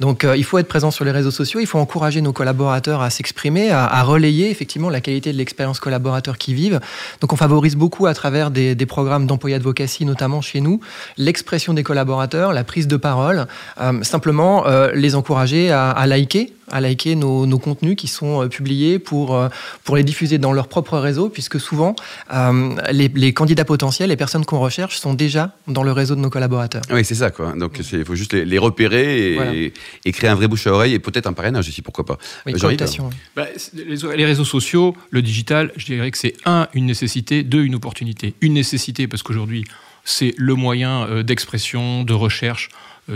Donc, 0.00 0.25
euh, 0.25 0.37
il 0.37 0.45
faut 0.45 0.59
être 0.59 0.69
présent 0.69 0.90
sur 0.90 1.05
les 1.05 1.11
réseaux 1.12 1.31
sociaux, 1.31 1.61
il 1.61 1.67
faut 1.67 1.79
encourager 1.79 2.21
nos 2.23 2.33
collaborateurs 2.33 3.02
à 3.02 3.11
s'exprimer, 3.11 3.71
à, 3.71 3.85
à 3.87 4.02
relayer 4.02 4.50
effectivement 4.50 4.90
la 4.90 5.00
qualité 5.00 5.33
de 5.33 5.38
l'expérience 5.38 5.79
collaborateur 5.81 6.38
qu'ils 6.38 6.55
vivent. 6.57 6.81
Donc, 7.21 7.33
on 7.33 7.37
favorise 7.37 7.76
beaucoup 7.76 8.00
à 8.07 8.14
travers 8.14 8.50
des, 8.50 8.75
programmes 8.87 9.26
d'employés 9.26 9.57
advocacy, 9.57 10.04
notamment 10.04 10.40
chez 10.40 10.61
nous, 10.61 10.80
l'expression 11.16 11.75
des 11.75 11.83
collaborateurs, 11.83 12.52
la 12.52 12.64
prise 12.64 12.88
de 12.88 12.97
parole, 12.97 13.47
euh, 13.80 14.02
simplement 14.02 14.66
euh, 14.66 14.90
les 14.95 15.14
encourager 15.14 15.71
à 15.71 16.07
liker 16.07 16.52
à 16.71 16.81
liker 16.81 17.15
nos, 17.17 17.47
nos, 17.47 17.59
contenus 17.59 17.97
qui 17.97 18.09
sont 18.09 18.43
euh, 18.43 18.49
publiés 18.49 18.99
pour, 18.99 19.35
euh, 19.35 19.49
pour 19.85 19.97
les 19.97 20.05
diffuser 20.05 20.39
dans 20.39 20.53
leur 20.53 20.69
propre 20.69 20.99
réseau, 20.99 21.29
puisque 21.29 21.61
souvent, 21.61 21.95
euh, 22.33 22.75
les, 22.91 23.09
les, 23.09 23.33
candidats 23.33 23.65
potentiels, 23.65 24.11
les 24.11 24.17
personnes 24.17 24.45
qu'on 24.45 24.59
recherche, 24.59 24.99
sont 24.99 25.15
déjà 25.15 25.55
dans 25.67 25.83
le 25.83 25.93
réseau 25.93 26.15
de 26.15 26.21
nos 26.21 26.31
collaborateurs. 26.31 26.83
Oui, 26.91 27.05
c'est 27.05 27.15
ça, 27.15 27.31
quoi. 27.31 27.53
Donc, 27.53 27.81
il 27.93 28.05
faut 28.05 28.15
juste 28.15 28.33
les, 28.33 28.45
les 28.45 28.59
repérer 28.59 29.33
et, 29.33 29.35
voilà. 29.35 29.53
et, 29.55 30.12
créer 30.12 30.31
un 30.31 30.35
vrai 30.35 30.49
bouche 30.49 30.67
à 30.67 30.73
oreille 30.73 30.95
et 30.95 30.99
peut-être 30.99 31.27
un 31.27 31.33
parrainage 31.33 31.69
ici, 31.69 31.83
pourquoi 31.83 32.05
pas. 32.05 32.19
Oui, 32.47 32.53
cooptation, 32.53 33.11
bah, 33.37 33.47
les, 33.75 34.25
réseaux 34.25 34.45
sociaux, 34.45 34.97
le 35.11 35.23
digital, 35.23 35.73
je 35.77 35.87
dirais 35.87 36.11
que 36.11 36.19
c'est 36.19 36.35
un, 36.45 36.69
une 36.75 36.87
nécessité, 36.87 37.43
deux, 37.43 37.62
une 37.62 37.75
opportunité. 37.75 38.35
Une 38.41 38.55
nécessité, 38.55 39.09
parce 39.09 39.23
qu'aujourd'hui, 39.23 39.65
c'est 40.05 40.35
le 40.37 40.55
moyen 40.55 41.23
d'expression, 41.23 42.05
de 42.05 42.12
recherche, 42.12 42.71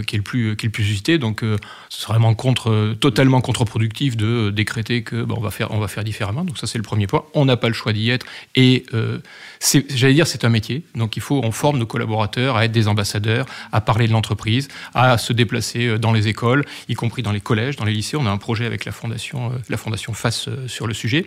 qui 0.07 0.17
est 0.17 0.19
le 0.19 0.23
plus 0.23 0.57
qui 0.57 0.67
est 0.67 0.69
le 0.69 0.73
plus 0.73 0.91
usité. 0.91 1.19
Donc 1.19 1.43
c'est 1.91 2.07
vraiment 2.07 2.35
contre 2.35 2.95
totalement 3.01 3.41
contre-productif 3.41 4.17
de 4.17 4.51
décréter 4.51 5.03
que 5.03 5.23
bon, 5.23 5.37
on 5.39 5.41
va 5.41 5.51
faire 5.51 5.71
on 5.71 5.79
va 5.79 5.89
faire 5.89 6.05
différemment. 6.05 6.45
Donc 6.45 6.59
ça 6.59 6.67
c'est 6.67 6.79
le 6.79 6.85
premier 6.85 7.07
point. 7.07 7.25
On 7.35 7.45
n'a 7.45 7.57
pas 7.57 7.69
le 7.69 7.75
choix 7.75 7.93
d'y 7.93 8.11
être 8.11 8.27
et 8.55 8.87
j'allais 9.95 10.15
dire 10.15 10.27
c'est 10.27 10.45
un 10.45 10.49
métier. 10.49 10.83
Donc 10.95 11.17
il 11.17 11.23
faut 11.23 11.41
on 11.45 11.53
forme 11.53 11.79
nos 11.79 11.87
collaborateurs 11.87 12.57
à 12.57 12.65
être 12.65 12.73
des 12.73 12.89
ambassadeurs, 12.89 13.47
à 13.73 13.81
parler 13.81 14.07
de 14.07 14.13
l'entreprise, 14.13 14.69
à 14.95 15.19
se 15.19 15.33
déplacer 15.33 15.99
dans 15.99 16.13
les 16.13 16.29
écoles, 16.29 16.65
y 16.89 16.95
compris 16.95 17.23
dans 17.23 17.33
les 17.33 17.41
collèges, 17.41 17.77
dans 17.77 17.85
les 17.85 17.93
lycées. 17.93 18.17
On 18.17 18.27
a 18.27 18.31
un 18.31 18.39
projet 18.39 18.67
avec 18.67 18.85
la 18.85 18.93
fondation 18.93 19.53
la 19.69 19.77
fondation 19.77 20.13
Face 20.15 20.49
sur 20.67 20.87
le 20.87 20.95
sujet. 20.95 21.27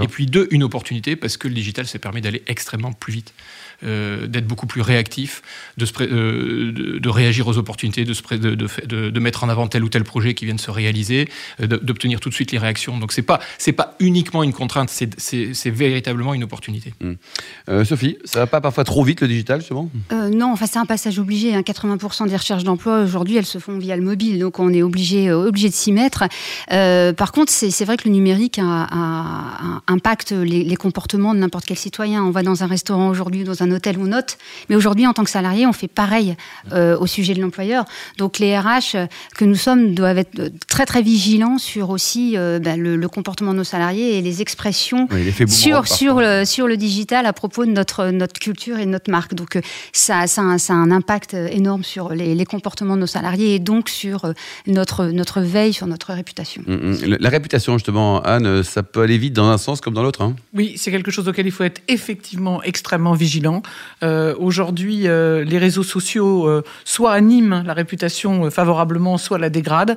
Et 0.00 0.08
puis 0.08 0.26
deux 0.26 0.48
une 0.50 0.62
opportunité 0.62 1.16
parce 1.16 1.36
que 1.36 1.48
le 1.48 1.54
digital 1.54 1.86
ça 1.86 1.98
permet 1.98 2.20
d'aller 2.20 2.42
extrêmement 2.46 2.92
plus 2.92 3.12
vite. 3.12 3.34
Euh, 3.84 4.26
d'être 4.26 4.46
beaucoup 4.46 4.66
plus 4.66 4.80
réactif, 4.80 5.42
de, 5.76 5.86
euh, 6.00 6.98
de, 7.00 7.08
réagir 7.08 7.46
aux 7.46 7.58
opportunités, 7.58 8.04
de, 8.04 8.14
de, 8.36 9.10
de, 9.10 9.20
mettre 9.20 9.44
en 9.44 9.48
avant 9.48 9.66
tel 9.66 9.84
ou 9.84 9.88
tel 9.88 10.04
projet 10.04 10.32
qui 10.32 10.46
vient 10.46 10.54
de 10.54 10.60
se 10.60 10.70
réaliser, 10.70 11.28
euh, 11.60 11.66
d'obtenir 11.66 12.20
tout 12.20 12.30
de 12.30 12.34
suite 12.34 12.52
les 12.52 12.58
réactions. 12.58 12.98
Donc 12.98 13.12
c'est 13.12 13.22
pas 13.22 13.40
c'est 13.58 13.72
pas 13.72 13.94
uniquement 14.00 14.42
une 14.42 14.54
contrainte, 14.54 14.88
c'est 14.88 15.70
véritablement 15.70 16.32
une 16.34 16.44
opportunité. 16.44 16.94
Mmh. 17.00 17.84
Sophie, 17.84 18.16
ça 18.24 18.38
va 18.38 18.46
pas 18.46 18.60
parfois 18.60 18.84
trop 18.84 19.04
vite 19.04 19.20
le 19.20 19.28
digital 19.28 19.60
justement? 19.60 19.90
Non, 20.10 20.52
enfin 20.52 20.66
c'est 20.66 20.78
un 20.78 20.86
passage 20.86 21.18
obligé. 21.18 21.52
80% 21.52 22.22
hein. 22.22 22.26
des 22.26 22.36
recherches 22.36 22.64
d'emploi 22.64 23.02
aujourd'hui 23.02 23.36
elles 23.36 23.44
se 23.44 23.58
font 23.58 23.78
via 23.78 23.96
le 23.96 24.02
mobile, 24.02 24.38
donc 24.38 24.58
on 24.58 24.72
est 24.72 24.82
obligé 24.82 25.30
obligé 25.32 25.68
de 25.68 25.74
s'y 25.74 25.92
mettre. 25.92 26.24
par 26.68 27.32
contre, 27.32 27.52
c'est 27.52 27.84
vrai 27.84 27.96
que 27.96 28.08
le 28.08 28.14
numérique 28.14 28.58
impacte 28.58 30.32
les, 30.32 30.64
les 30.64 30.76
comportements 30.76 31.34
de 31.34 31.40
n'importe 31.40 31.66
quel 31.66 31.78
citoyen. 31.78 32.24
On 32.24 32.30
va 32.30 32.42
dans 32.42 32.62
un 32.62 32.66
restaurant 32.66 33.08
aujourd'hui, 33.08 33.44
dans 33.44 33.62
un 33.62 33.73
hôtel 33.74 33.98
ou 33.98 34.06
note. 34.06 34.38
Mais 34.68 34.76
aujourd'hui, 34.76 35.06
en 35.06 35.12
tant 35.12 35.24
que 35.24 35.30
salarié, 35.30 35.66
on 35.66 35.72
fait 35.72 35.88
pareil 35.88 36.36
euh, 36.72 36.98
au 36.98 37.06
sujet 37.06 37.34
de 37.34 37.40
l'employeur. 37.40 37.84
Donc 38.18 38.38
les 38.38 38.58
RH 38.58 38.94
euh, 38.94 39.06
que 39.36 39.44
nous 39.44 39.54
sommes 39.54 39.94
doivent 39.94 40.18
être 40.18 40.38
euh, 40.38 40.50
très 40.68 40.86
très 40.86 41.02
vigilants 41.02 41.58
sur 41.58 41.90
aussi 41.90 42.36
ben, 42.36 42.80
le, 42.80 43.08
comportement 43.08 43.52
de 43.52 43.58
nos 43.58 43.64
salariés 43.64 44.18
et 44.18 44.22
les 44.22 44.40
expressions 44.40 45.08
sur 45.46 45.86
sur 45.86 46.20
le 46.20 46.44
sur 46.44 46.66
le 46.66 46.76
digital 46.76 47.26
à 47.26 47.32
propos 47.32 47.64
de 47.66 47.70
notre 47.70 48.06
notre 48.06 48.40
culture 48.40 48.78
et 48.78 48.86
de 48.86 48.90
notre 48.90 49.10
marque. 49.10 49.34
Donc 49.34 49.58
ça 49.92 50.26
ça 50.26 50.42
a, 50.50 50.58
ça 50.58 50.72
a 50.72 50.76
un 50.76 50.90
impact 50.90 51.34
énorme 51.34 51.84
sur 51.84 52.10
les, 52.10 52.34
les, 52.34 52.44
comportements 52.44 52.96
de 52.96 53.00
nos 53.02 53.06
salariés 53.06 53.54
et 53.54 53.58
donc 53.58 53.88
sur 53.88 54.32
notre 54.66 55.06
notre 55.06 55.40
veille 55.40 55.72
sur 55.72 55.86
notre 55.86 56.12
réputation. 56.12 56.62
Mm, 56.66 56.74
mm. 56.74 57.16
La 57.20 57.28
réputation 57.28 57.74
justement, 57.74 58.22
Anne, 58.22 58.62
ça 58.62 58.82
peut 58.82 59.02
aller 59.02 59.18
vite 59.18 59.34
dans 59.34 59.48
un 59.48 59.58
sens 59.58 59.80
comme 59.80 59.94
dans 59.94 60.02
l'autre. 60.02 60.22
Hein? 60.22 60.34
Oui, 60.54 60.74
c'est 60.76 60.90
quelque 60.90 61.10
chose 61.10 61.28
auquel 61.28 61.46
il 61.46 61.52
faut 61.52 61.64
être 61.64 61.82
effectivement 61.88 62.62
extrêmement 62.62 63.12
vigilant. 63.14 63.62
Euh, 64.02 64.34
aujourd'hui, 64.38 65.08
euh, 65.08 65.44
les 65.44 65.58
réseaux 65.58 65.82
sociaux 65.82 66.48
euh, 66.48 66.62
soit 66.84 67.12
animent 67.12 67.62
la 67.66 67.74
réputation 67.74 68.50
favorablement, 68.50 69.18
soit 69.18 69.38
la 69.38 69.50
dégradent. 69.50 69.96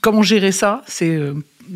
comment 0.00 0.22
gérer 0.22 0.52
ça? 0.52 0.82
C'est 0.86 1.18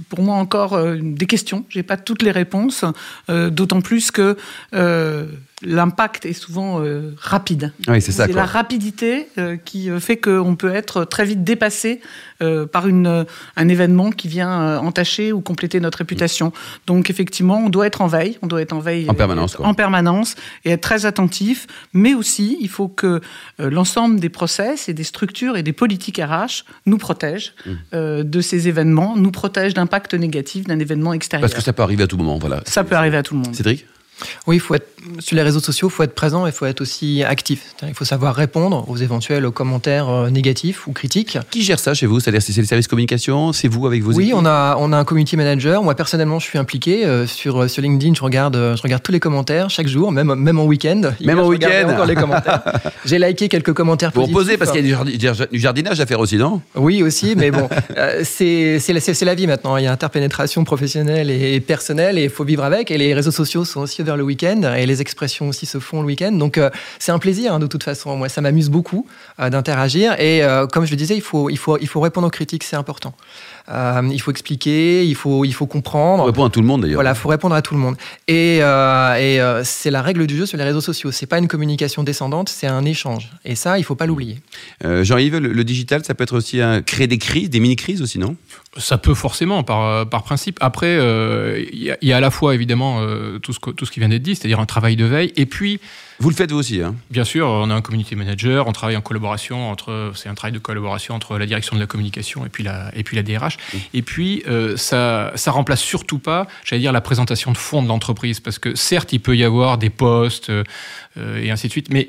pour 0.08 0.22
moi 0.22 0.36
encore 0.36 0.80
des 1.00 1.26
questions. 1.26 1.64
J'ai 1.68 1.82
pas 1.82 1.96
toutes 1.96 2.22
les 2.22 2.30
réponses, 2.30 2.84
d'autant 3.28 3.80
plus 3.80 4.10
que 4.10 4.36
l'impact 5.64 6.26
est 6.26 6.32
souvent 6.32 6.82
rapide. 7.16 7.72
Oui, 7.88 8.00
c'est 8.00 8.12
ça. 8.12 8.26
C'est 8.26 8.32
la 8.32 8.44
rapidité 8.44 9.28
qui 9.64 9.88
fait 10.00 10.16
qu'on 10.16 10.56
peut 10.56 10.74
être 10.74 11.04
très 11.04 11.24
vite 11.24 11.44
dépassé 11.44 12.00
euh, 12.42 12.66
par 12.66 12.88
une, 12.88 13.24
un 13.56 13.68
événement 13.68 14.10
qui 14.10 14.28
vient 14.28 14.60
euh, 14.60 14.78
entacher 14.78 15.32
ou 15.32 15.40
compléter 15.40 15.80
notre 15.80 15.98
réputation. 15.98 16.52
Donc 16.86 17.08
effectivement, 17.08 17.58
on 17.58 17.68
doit 17.68 17.86
être 17.86 18.00
en 18.00 18.06
veille, 18.06 18.38
on 18.42 18.46
doit 18.46 18.60
être 18.60 18.72
en 18.72 18.80
veille 18.80 19.08
en 19.08 19.14
permanence, 19.14 19.56
en 19.60 19.74
permanence 19.74 20.34
et 20.64 20.70
être 20.70 20.80
très 20.80 21.06
attentif. 21.06 21.66
Mais 21.92 22.12
aussi, 22.14 22.58
il 22.60 22.68
faut 22.68 22.88
que 22.88 23.20
euh, 23.60 23.70
l'ensemble 23.70 24.20
des 24.20 24.28
process 24.28 24.88
et 24.88 24.94
des 24.94 25.04
structures 25.04 25.56
et 25.56 25.62
des 25.62 25.72
politiques 25.72 26.18
RH 26.18 26.64
nous 26.86 26.98
protègent 26.98 27.54
mmh. 27.66 28.22
de 28.22 28.40
ces 28.40 28.68
événements, 28.68 29.16
nous 29.16 29.30
protègent 29.30 29.74
d'impact 29.74 30.14
négatif 30.14 30.66
d'un 30.66 30.78
événement 30.78 31.12
extérieur. 31.12 31.48
Parce 31.48 31.54
que 31.54 31.64
ça 31.64 31.72
peut 31.72 31.82
arriver 31.82 32.02
à 32.02 32.06
tout 32.06 32.16
moment, 32.16 32.38
voilà. 32.38 32.62
Ça 32.66 32.84
peut 32.84 32.96
arriver 32.96 33.16
à 33.16 33.22
tout 33.22 33.34
le 33.34 33.40
monde. 33.40 33.54
Cédric? 33.54 33.86
Oui, 34.46 34.56
il 34.56 34.60
faut 34.60 34.74
être 34.74 34.94
sur 35.18 35.36
les 35.36 35.42
réseaux 35.42 35.60
sociaux, 35.60 35.88
il 35.88 35.92
faut 35.92 36.02
être 36.02 36.14
présent 36.14 36.46
et 36.46 36.50
il 36.50 36.52
faut 36.52 36.66
être 36.66 36.80
aussi 36.80 37.22
actif. 37.22 37.74
Il 37.86 37.94
faut 37.94 38.04
savoir 38.04 38.34
répondre 38.34 38.88
aux 38.88 38.96
éventuels 38.96 39.50
commentaires 39.50 40.08
euh, 40.08 40.30
négatifs 40.30 40.86
ou 40.86 40.92
critiques. 40.92 41.38
Qui 41.50 41.62
gère 41.62 41.78
ça 41.78 41.94
chez 41.94 42.06
vous? 42.06 42.20
C'est-à-dire 42.20 42.42
c'est 42.42 42.56
le 42.56 42.66
service 42.66 42.88
communication? 42.88 43.52
C'est 43.52 43.68
vous 43.68 43.86
avec 43.86 44.02
vos 44.02 44.12
oui, 44.12 44.24
équipes? 44.24 44.36
on 44.38 44.46
a, 44.46 44.76
on 44.78 44.92
a 44.92 44.96
un 44.96 45.04
community 45.04 45.36
manager. 45.36 45.82
Moi, 45.82 45.94
personnellement, 45.94 46.38
je 46.38 46.46
suis 46.46 46.58
impliqué. 46.58 47.04
Euh, 47.04 47.26
sur, 47.26 47.62
euh, 47.62 47.68
sur 47.68 47.82
LinkedIn, 47.82 48.14
je 48.14 48.22
regarde, 48.22 48.56
je 48.76 48.82
regarde 48.82 49.02
tous 49.02 49.12
les 49.12 49.20
commentaires 49.20 49.70
chaque 49.70 49.88
jour, 49.88 50.12
même, 50.12 50.34
même 50.34 50.58
en 50.58 50.64
week-end. 50.64 51.12
Même 51.20 51.38
en 51.38 51.48
week-end? 51.48 51.88
encore 51.88 52.06
les 52.06 52.14
commentaires. 52.14 52.62
J'ai 53.04 53.18
liké 53.18 53.48
quelques 53.48 53.72
commentaires 53.72 54.12
Pour 54.12 54.30
poser, 54.30 54.56
parce 54.56 54.70
qu'il 54.72 54.86
y 54.86 54.94
a 54.94 55.34
du, 55.50 55.58
jardinage 55.58 56.00
à 56.00 56.06
faire 56.06 56.20
aussi, 56.20 56.36
non? 56.36 56.60
Oui, 56.74 57.02
aussi, 57.02 57.34
mais 57.36 57.50
bon, 57.50 57.68
c'est 58.22 58.78
c'est 58.78 59.24
la 59.24 59.34
vie 59.34 59.46
maintenant. 59.46 59.76
Il 59.76 59.84
y 59.84 59.86
a 59.86 59.92
interpénétration 59.92 60.64
professionnelle 60.64 61.30
et 61.30 61.60
personnelle 61.60 62.18
et 62.18 62.24
il 62.24 62.30
faut 62.30 62.44
vivre 62.44 62.64
avec. 62.64 62.90
Et 62.90 62.98
les 62.98 63.14
réseaux 63.14 63.30
sociaux 63.30 63.64
sont 63.64 63.80
aussi 63.80 64.03
vers 64.04 64.16
le 64.16 64.22
week-end 64.22 64.60
et 64.76 64.86
les 64.86 65.00
expressions 65.00 65.48
aussi 65.48 65.66
se 65.66 65.78
font 65.78 66.00
le 66.00 66.06
week-end. 66.06 66.32
Donc 66.32 66.58
euh, 66.58 66.70
c'est 66.98 67.12
un 67.12 67.18
plaisir 67.18 67.54
hein, 67.54 67.58
de 67.58 67.66
toute 67.66 67.82
façon. 67.82 68.16
Moi, 68.16 68.28
ça 68.28 68.40
m'amuse 68.40 68.70
beaucoup 68.70 69.06
euh, 69.40 69.50
d'interagir. 69.50 70.18
Et 70.20 70.42
euh, 70.42 70.66
comme 70.66 70.84
je 70.84 70.90
le 70.90 70.96
disais, 70.96 71.16
il 71.16 71.22
faut, 71.22 71.50
il, 71.50 71.58
faut, 71.58 71.78
il 71.78 71.88
faut 71.88 72.00
répondre 72.00 72.26
aux 72.26 72.30
critiques, 72.30 72.64
c'est 72.64 72.76
important. 72.76 73.14
il 73.68 74.20
faut 74.20 74.30
expliquer, 74.30 75.04
il 75.04 75.14
faut, 75.14 75.44
il 75.44 75.52
faut 75.52 75.66
comprendre. 75.66 76.22
Faut 76.22 76.26
répondre 76.26 76.46
à 76.46 76.50
tout 76.50 76.60
le 76.60 76.66
monde 76.66 76.82
d'ailleurs. 76.82 76.96
Voilà, 76.96 77.10
il 77.10 77.16
faut 77.16 77.28
répondre 77.28 77.54
à 77.54 77.62
tout 77.62 77.74
le 77.74 77.80
monde. 77.80 77.96
Et, 78.28 78.58
et 78.58 79.60
c'est 79.64 79.90
la 79.90 80.02
règle 80.02 80.26
du 80.26 80.36
jeu 80.36 80.46
sur 80.46 80.58
les 80.58 80.64
réseaux 80.64 80.80
sociaux. 80.80 81.10
C'est 81.10 81.26
pas 81.26 81.38
une 81.38 81.48
communication 81.48 82.02
descendante, 82.02 82.48
c'est 82.48 82.66
un 82.66 82.84
échange. 82.84 83.30
Et 83.44 83.54
ça, 83.54 83.78
il 83.78 83.84
faut 83.84 83.94
pas 83.94 84.06
l'oublier. 84.06 84.40
Jean-Yves, 84.82 85.38
le, 85.38 85.64
digital, 85.64 86.04
ça 86.04 86.14
peut 86.14 86.24
être 86.24 86.36
aussi 86.36 86.60
un, 86.60 86.82
créer 86.82 87.06
des 87.06 87.18
crises, 87.18 87.50
des 87.50 87.60
mini-crises 87.60 88.02
aussi, 88.02 88.18
non? 88.18 88.36
Ça 88.76 88.98
peut 88.98 89.14
forcément, 89.14 89.62
par, 89.62 90.08
par 90.08 90.22
principe. 90.24 90.58
Après, 90.60 90.94
il 91.72 91.96
y, 92.02 92.12
a 92.12 92.16
à 92.16 92.20
la 92.20 92.30
fois 92.30 92.54
évidemment 92.54 93.00
tout, 93.42 93.52
ce, 93.52 93.58
tout 93.58 93.86
ce 93.86 93.90
qui 93.90 94.00
vient 94.00 94.08
d'être 94.08 94.22
dit, 94.22 94.34
c'est-à-dire 94.34 94.60
un 94.60 94.66
travail 94.66 94.96
de 94.96 95.04
veille, 95.04 95.32
et 95.36 95.46
puis 95.46 95.80
vous 96.20 96.30
le 96.30 96.36
faites 96.36 96.52
vous 96.52 96.58
aussi, 96.58 96.80
hein 96.80 96.94
Bien 97.10 97.24
sûr, 97.24 97.48
on 97.48 97.70
a 97.70 97.74
un 97.74 97.80
community 97.80 98.14
manager, 98.14 98.68
on 98.68 98.72
travaille 98.72 98.96
en 98.96 99.00
collaboration 99.00 99.68
entre, 99.70 100.12
c'est 100.14 100.28
un 100.28 100.34
travail 100.34 100.52
de 100.52 100.58
collaboration 100.58 101.14
entre 101.14 101.38
la 101.38 101.46
direction 101.46 101.74
de 101.74 101.80
la 101.80 101.86
communication 101.86 102.46
et 102.46 102.48
puis 102.48 102.62
la, 102.62 102.92
et 102.94 103.02
puis 103.02 103.16
la 103.16 103.22
DRH. 103.22 103.56
Mmh. 103.56 103.78
Et 103.94 104.02
puis 104.02 104.42
euh, 104.46 104.76
ça, 104.76 105.32
ça 105.34 105.50
remplace 105.50 105.80
surtout 105.80 106.18
pas, 106.18 106.46
j'allais 106.64 106.80
dire, 106.80 106.92
la 106.92 107.00
présentation 107.00 107.50
de 107.50 107.56
fond 107.56 107.82
de 107.82 107.88
l'entreprise, 107.88 108.38
parce 108.38 108.58
que 108.58 108.76
certes, 108.76 109.12
il 109.12 109.18
peut 109.18 109.36
y 109.36 109.44
avoir 109.44 109.76
des 109.76 109.90
postes 109.90 110.50
euh, 110.50 110.64
et 111.16 111.50
ainsi 111.50 111.66
de 111.66 111.72
suite, 111.72 111.90
mais 111.90 112.08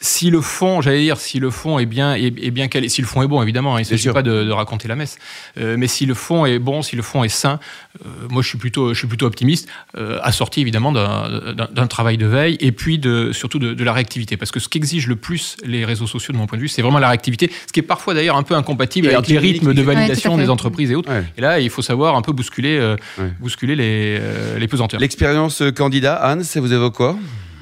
si 0.00 0.30
le 0.30 0.40
fond, 0.40 0.80
j'allais 0.80 1.00
dire, 1.00 1.18
si 1.18 1.40
le 1.40 1.50
fond 1.50 1.78
est 1.78 1.86
bien, 1.86 2.14
est, 2.14 2.30
bien 2.30 2.68
calé, 2.68 2.88
si 2.88 3.00
le 3.00 3.06
fond 3.06 3.22
est 3.22 3.26
bon, 3.26 3.42
évidemment, 3.42 3.74
hein, 3.74 3.80
il 3.80 3.82
ne 3.82 3.88
s'agit 3.88 4.08
pas 4.10 4.22
de, 4.22 4.50
raconter 4.50 4.86
la 4.86 4.94
messe, 4.94 5.18
euh, 5.58 5.76
mais 5.76 5.88
si 5.88 6.06
le 6.06 6.14
fond 6.14 6.46
est 6.46 6.58
bon, 6.58 6.82
si 6.82 6.94
le 6.94 7.02
fond 7.02 7.24
est 7.24 7.28
sain, 7.28 7.58
euh, 8.04 8.08
moi 8.30 8.42
je 8.42 8.48
suis 8.48 8.58
plutôt, 8.58 8.94
je 8.94 8.98
suis 8.98 9.08
plutôt 9.08 9.26
optimiste, 9.26 9.68
euh, 9.96 10.18
assorti 10.22 10.60
évidemment 10.60 10.92
d'un 10.92 11.86
travail 11.88 12.16
de 12.16 12.26
veille 12.26 12.56
et 12.60 12.70
puis 12.70 12.98
de, 12.98 13.32
surtout 13.32 13.58
de, 13.58 13.84
la 13.84 13.92
réactivité, 13.92 14.36
parce 14.36 14.50
que 14.50 14.60
ce 14.60 14.68
qu'exigent 14.68 15.08
le 15.08 15.16
plus 15.16 15.56
les 15.64 15.84
réseaux 15.84 16.06
sociaux 16.06 16.32
de 16.32 16.38
mon 16.38 16.46
point 16.46 16.58
de 16.58 16.62
vue, 16.62 16.68
c'est 16.68 16.82
vraiment 16.82 16.98
la 17.00 17.08
réactivité, 17.08 17.50
ce 17.66 17.72
qui 17.72 17.80
est 17.80 17.84
parfois 17.84 18.14
d'ailleurs 18.14 18.36
un 18.36 18.44
peu 18.44 18.54
incompatible 18.54 19.08
avec 19.08 19.26
les 19.26 19.38
rythmes 19.38 19.74
de 19.74 19.82
validation 19.82 20.36
des 20.36 20.48
entreprises 20.48 20.92
et 20.92 20.94
autres. 20.94 21.10
Et 21.36 21.40
là, 21.40 21.58
il 21.58 21.70
faut 21.70 21.82
savoir 21.82 22.14
un 22.14 22.22
peu 22.22 22.32
bousculer, 22.32 22.94
bousculer 23.40 23.74
les, 23.74 24.20
les 24.58 24.68
pesanteurs. 24.68 25.00
L'expérience 25.00 25.62
candidat, 25.74 26.14
Anne, 26.14 26.44
ça 26.44 26.60
vous 26.60 26.72
évoque 26.72 26.94
quoi? 26.94 27.16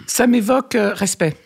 Ça 0.06 0.26
m'évoque 0.26 0.76
respect 0.94 1.36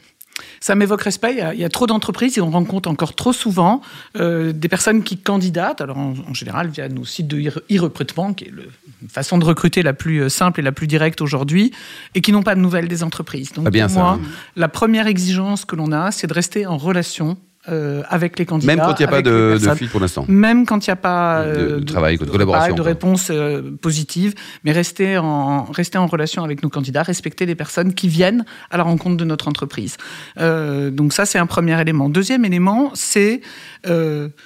ça 0.60 0.74
m'évoque 0.74 1.02
respect. 1.02 1.38
Il 1.54 1.60
y, 1.60 1.64
a, 1.64 1.68
trop 1.68 1.86
d'entreprises 1.86 2.38
et 2.38 2.40
on 2.40 2.50
rencontre 2.50 2.88
encore 2.88 3.14
trop 3.14 3.32
souvent 3.32 3.80
euh, 4.16 4.52
des 4.52 4.68
personnes 4.68 5.02
qui 5.02 5.16
candidatent, 5.18 5.80
alors 5.80 5.98
en, 5.98 6.34
général 6.34 6.68
via 6.68 6.88
nos 6.88 7.04
sites 7.04 7.28
de 7.28 7.38
e-recrutement, 7.70 8.34
qui 8.34 8.44
est 8.44 8.50
la 8.50 9.08
façon 9.08 9.38
de 9.38 9.44
recruter 9.44 9.82
la 9.82 9.92
plus 9.92 10.22
euh, 10.22 10.28
simple 10.28 10.60
et 10.60 10.62
la 10.62 10.72
plus 10.72 10.86
directe 10.86 11.20
aujourd'hui, 11.20 11.72
et 12.14 12.20
qui 12.20 12.32
n'ont 12.32 12.42
pas 12.42 12.54
de 12.54 12.60
nouvelles 12.60 12.88
des 12.88 13.02
entreprises. 13.02 13.52
Donc, 13.52 13.70
bien, 13.70 13.88
pour 13.88 13.98
moi, 13.98 14.20
la 14.56 14.68
première 14.68 15.06
exigence 15.06 15.64
que 15.64 15.76
l'on 15.76 15.92
a, 15.92 16.10
c'est 16.10 16.26
de 16.26 16.34
rester 16.34 16.66
en 16.66 16.76
relation 16.76 17.36
euh, 17.68 18.02
avec 18.08 18.38
les 18.38 18.46
candidats. 18.46 18.74
Même 18.74 18.84
quand 18.84 18.98
il 18.98 19.02
n'y 19.02 19.08
a 19.08 19.10
pas 19.10 19.20
de, 19.20 19.58
de 19.60 19.86
pour 19.88 20.00
l'instant. 20.00 20.24
Même 20.28 20.64
quand 20.64 20.86
il 20.86 20.88
n'y 20.88 20.92
a 20.92 20.96
pas 20.96 21.44
de, 21.44 21.80
de, 21.80 21.84
travail, 21.84 22.16
de, 22.16 22.24
collaboration, 22.24 22.74
de 22.74 22.80
réponse 22.80 23.28
euh, 23.30 23.76
positive, 23.82 24.34
mais 24.64 24.72
rester 24.72 25.18
en, 25.18 25.64
rester 25.64 25.98
en 25.98 26.06
relation 26.06 26.42
avec 26.42 26.62
nos 26.62 26.70
candidats, 26.70 27.02
respecter 27.02 27.44
les 27.44 27.54
personnes 27.54 27.92
qui 27.92 28.08
viennent 28.08 28.46
à 28.70 28.78
la 28.78 28.82
rencontre 28.82 29.18
de 29.18 29.24
notre 29.26 29.46
entreprise. 29.46 29.98
Euh, 30.38 30.90
donc 30.90 31.12
ça, 31.12 31.26
c'est 31.26 31.38
un 31.38 31.44
premier 31.44 31.78
élément. 31.78 32.08
Deuxième 32.08 32.46
élément, 32.46 32.92
c'est 32.94 33.42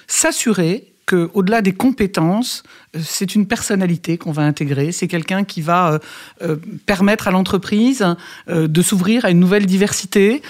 s'assurer 0.07 0.94
qu'au-delà 1.05 1.61
des 1.61 1.73
compétences, 1.73 2.63
euh, 2.95 2.99
c'est 3.03 3.35
une 3.35 3.47
personnalité 3.47 4.17
qu'on 4.17 4.31
va 4.31 4.43
intégrer. 4.43 4.91
C'est 4.91 5.07
quelqu'un 5.07 5.43
qui 5.43 5.61
va 5.61 5.93
euh, 5.93 5.99
euh, 6.41 6.55
permettre 6.85 7.27
à 7.27 7.31
l'entreprise 7.31 8.05
de 8.47 8.81
s'ouvrir 8.81 9.25
à 9.25 9.31
une 9.31 9.39
nouvelle 9.39 9.65
diversité. 9.65 10.41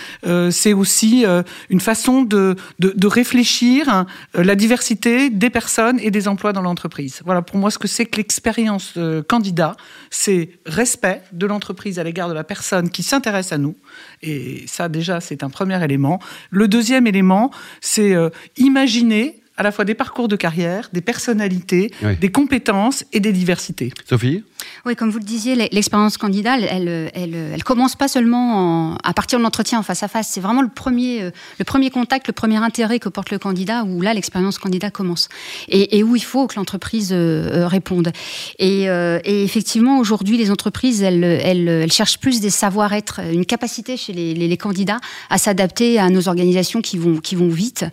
c'est 0.52 0.74
aussi 0.74 1.26
une 1.70 1.80
façon 1.80 2.24
de, 2.24 2.56
de, 2.80 3.08
réfléchir 3.08 3.90
hein, 3.90 4.06
la 4.34 4.56
diversité 4.56 5.30
des 5.30 5.50
personnes 5.50 6.00
et 6.00 6.12
des 6.12 6.28
emplois 6.28 6.54
dans 6.54 6.62
l'entreprise. 6.62 7.22
Voilà 7.26 7.42
pour 7.42 7.58
moi 7.58 7.72
ce 7.72 7.78
que 7.78 7.88
c'est 7.88 8.06
que 8.06 8.18
l'expérience 8.18 8.94
candidat. 9.28 9.76
C'est 10.10 10.50
respect 10.66 11.22
de 11.32 11.46
l'entreprise 11.46 12.00
à 12.00 12.04
l'égard 12.04 12.30
de 12.30 12.34
la 12.34 12.44
personne 12.44 12.90
qui 12.90 13.04
s'intéresse 13.04 13.52
à 13.52 13.58
nous. 13.58 13.76
Et 14.22 14.66
ça 14.68 14.90
déjà, 14.90 15.22
c'est 15.22 15.44
un 15.44 15.50
premier 15.50 15.82
élément. 15.84 16.20
Le 16.50 16.68
deuxième 16.68 17.08
élément, 17.08 17.52
c'est 17.82 18.16
imaginer 18.58 19.42
à 19.58 19.64
la 19.64 19.72
fois 19.72 19.86
des 19.86 19.96
parcours 19.96 20.28
de 20.28 20.36
carrière, 20.36 20.90
des 20.92 21.02
personnalités, 21.02 21.92
des 22.20 22.30
compétences 22.30 23.06
et 23.14 23.20
des 23.20 23.32
diversités. 23.32 23.94
Sophie 24.08 24.44
Oui, 24.86 24.96
comme 24.96 25.10
vous 25.10 25.20
le 25.20 25.24
disiez, 25.24 25.56
l'expérience 25.56 26.18
candidat, 26.18 26.58
elle, 26.60 27.10
elle, 27.14 27.36
elle, 27.54 27.64
commence 27.64 27.96
pas 27.96 28.08
seulement 28.08 28.98
à 29.04 29.14
partir 29.14 29.40
de 29.40 29.44
l'entretien 29.44 29.80
en 29.80 29.84
face 29.84 30.04
à 30.04 30.08
face. 30.08 30.30
C'est 30.30 30.42
vraiment 30.42 30.62
le 30.62 30.68
premier, 30.68 31.22
euh, 31.22 31.32
le 31.58 31.66
premier 31.66 31.90
contact, 31.90 32.28
le 32.28 32.34
premier 32.34 32.58
intérêt 32.58 33.00
que 33.00 33.08
porte 33.08 33.32
le 33.32 33.40
candidat, 33.40 33.84
où 33.84 34.02
là, 34.02 34.14
l'expérience 34.14 34.58
candidat 34.58 34.92
commence. 34.92 35.30
Et, 35.70 36.04
où 36.04 36.16
il 36.16 36.24
faut 36.24 36.48
que 36.48 36.56
l'entreprise 36.58 37.12
euh, 37.14 37.16
euh, 37.64 37.68
réponde. 37.68 38.12
Et, 38.60 38.86
effectivement, 39.24 40.00
aujourd'hui, 40.00 40.38
les 40.38 40.52
entreprises, 40.52 41.02
elles, 41.02 41.24
elles, 41.24 41.92
cherchent 41.92 42.20
plus 42.20 42.42
des 42.42 42.50
savoir-être, 42.50 43.22
une 43.32 43.46
capacité 43.46 43.98
chez 43.98 44.14
les, 44.14 44.34
les, 44.34 44.58
candidats 44.58 45.00
à 45.30 45.38
s'adapter 45.38 46.00
à 46.00 46.10
nos 46.10 46.28
organisations 46.28 46.82
qui 46.82 46.98
vont, 46.98 47.18
qui 47.18 47.36
vont 47.36 47.50
vite. 47.50 47.86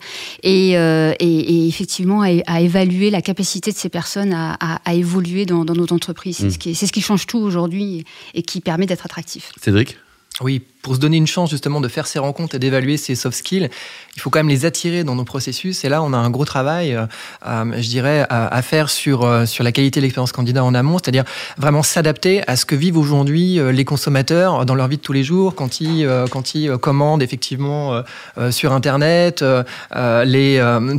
et, 0.43 0.71
et 0.71 1.52
et 1.53 1.67
effectivement 1.67 2.21
à, 2.21 2.61
évaluer 2.61 3.09
la 3.09 3.21
capacité 3.21 3.71
de 3.71 3.77
ces 3.77 3.89
personnes 3.89 4.33
à, 4.33 4.79
évoluer 4.93 5.45
dans, 5.45 5.63
notre 5.63 5.93
entreprise. 5.93 6.37
C'est 6.37 6.69
mm. 6.69 6.73
ce, 6.75 6.85
ce, 6.85 6.91
qui 6.91 7.01
change 7.01 7.27
tout 7.27 7.39
aujourd'hui 7.39 8.05
et 8.33 8.41
qui 8.41 8.61
permet 8.61 8.85
d'être 8.85 9.05
attractif. 9.05 9.51
Cédric? 9.61 9.97
Oui, 10.41 10.63
pour 10.83 10.95
se 10.95 10.99
donner 10.99 11.17
une 11.17 11.27
chance 11.27 11.49
justement 11.49 11.81
de 11.81 11.87
faire 11.87 12.05
ces 12.05 12.19
rencontres 12.19 12.55
et 12.55 12.59
d'évaluer 12.59 12.97
ces 12.97 13.15
soft 13.15 13.37
skills, 13.37 13.69
il 14.15 14.21
faut 14.21 14.29
quand 14.29 14.39
même 14.39 14.49
les 14.49 14.65
attirer 14.65 15.03
dans 15.03 15.15
nos 15.15 15.23
processus. 15.23 15.83
Et 15.85 15.89
là, 15.89 16.03
on 16.03 16.13
a 16.13 16.17
un 16.17 16.29
gros 16.29 16.45
travail, 16.45 16.93
euh, 16.93 17.05
euh, 17.47 17.73
je 17.77 17.87
dirais, 17.87 18.27
à, 18.29 18.61
faire 18.61 18.89
sur, 18.89 19.23
euh, 19.23 19.45
sur 19.45 19.63
la 19.63 19.71
qualité 19.71 20.01
de 20.01 20.03
l'expérience 20.03 20.33
candidat 20.33 20.63
en 20.63 20.75
amont, 20.75 20.97
c'est-à-dire 20.97 21.23
vraiment 21.57 21.83
s'adapter 21.83 22.47
à 22.47 22.57
ce 22.57 22.65
que 22.65 22.75
vivent 22.75 22.97
aujourd'hui 22.97 23.59
les 23.71 23.85
consommateurs 23.85 24.65
dans 24.65 24.75
leur 24.75 24.89
vie 24.89 24.97
de 24.97 25.01
tous 25.01 25.13
les 25.13 25.23
jours, 25.23 25.55
quand 25.55 25.79
ils, 25.79 26.07
quand 26.29 26.53
ils 26.53 26.77
commandent 26.77 27.23
effectivement 27.23 28.03
sur 28.51 28.73
Internet, 28.73 29.43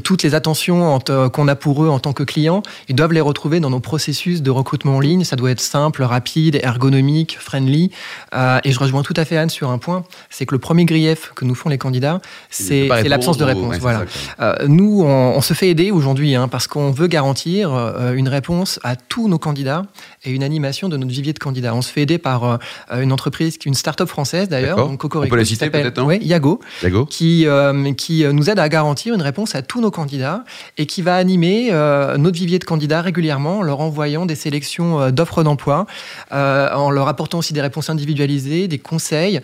toutes 0.02 0.22
les 0.22 0.34
attentions 0.34 0.98
qu'on 1.32 1.48
a 1.48 1.56
pour 1.56 1.84
eux 1.84 1.88
en 1.88 1.98
tant 1.98 2.12
que 2.12 2.22
clients, 2.22 2.62
ils 2.88 2.94
doivent 2.94 3.12
les 3.12 3.20
retrouver 3.20 3.60
dans 3.60 3.70
nos 3.70 3.80
processus 3.80 4.40
de 4.40 4.50
recrutement 4.50 4.96
en 4.96 5.00
ligne. 5.00 5.24
Ça 5.24 5.36
doit 5.36 5.50
être 5.50 5.60
simple, 5.60 6.02
rapide, 6.02 6.58
ergonomique, 6.62 7.36
friendly. 7.38 7.90
et 8.32 8.72
je 8.72 8.78
rejoins 8.78 9.02
tout 9.02 9.14
à 9.16 9.24
fait 9.24 9.36
Anne 9.36 9.50
sur 9.50 9.70
un 9.70 9.74
point, 9.78 10.04
c'est 10.31 10.47
que 10.47 10.54
le 10.54 10.59
premier 10.59 10.85
grief 10.85 11.33
que 11.35 11.45
nous 11.45 11.54
font 11.54 11.69
les 11.69 11.78
candidats, 11.78 12.21
c'est 12.50 12.88
l'absence 13.04 13.37
de 13.37 13.45
réponse. 13.45 13.78
voilà. 13.78 14.04
Euh, 14.40 14.54
nous, 14.66 15.02
on, 15.04 15.40
se 15.40 15.52
fait 15.52 15.69
aider 15.69 15.90
aujourd'hui 15.90 16.35
hein, 16.35 16.49
parce 16.49 16.66
qu'on 16.66 16.90
veut 16.90 17.07
garantir 17.07 17.75
euh, 17.75 18.14
une 18.14 18.28
réponse 18.28 18.81
à 18.83 18.97
tous 18.97 19.28
nos 19.28 19.38
candidats 19.38 19.83
et 20.25 20.31
une 20.31 20.43
animation 20.43 20.88
de 20.88 20.97
notre 20.97 21.11
vivier 21.11 21.33
de 21.33 21.38
candidats. 21.38 21.75
On 21.75 21.83
se 21.83 21.90
fait 21.90 22.02
aider 22.02 22.19
par 22.19 22.45
euh, 22.45 22.59
une 23.00 23.12
entreprise, 23.12 23.59
une 23.64 23.75
start-up 23.75 24.09
française 24.09 24.49
d'ailleurs, 24.49 24.78
on 24.78 24.97
peut 24.97 25.37
la 25.37 25.45
citer 25.45 25.71
peut-être 25.71 26.02
Oui, 26.02 26.19
Yago, 26.23 26.61
qui, 27.11 27.47
qui 27.97 28.25
nous 28.33 28.50
aide 28.50 28.59
à 28.59 28.69
garantir 28.69 29.14
une 29.14 29.23
réponse 29.23 29.54
à 29.54 29.62
tous 29.62 29.81
nos 29.81 29.90
candidats 29.90 30.45
et 30.78 30.87
qui 30.87 31.02
va 31.02 31.16
animer 31.16 31.71
notre 32.19 32.37
vivier 32.37 32.59
de 32.59 32.64
candidats 32.64 33.00
régulièrement 33.00 33.59
en 33.59 33.62
leur 33.62 33.81
envoyant 33.81 34.26
des 34.26 34.35
sélections 34.35 35.11
d'offres 35.11 35.43
d'emploi, 35.43 35.87
en 36.31 36.90
leur 36.90 37.09
apportant 37.09 37.38
aussi 37.38 37.52
des 37.52 37.61
réponses 37.61 37.90
individualisées, 37.90 38.69
des 38.69 38.78
conseils. 38.78 39.40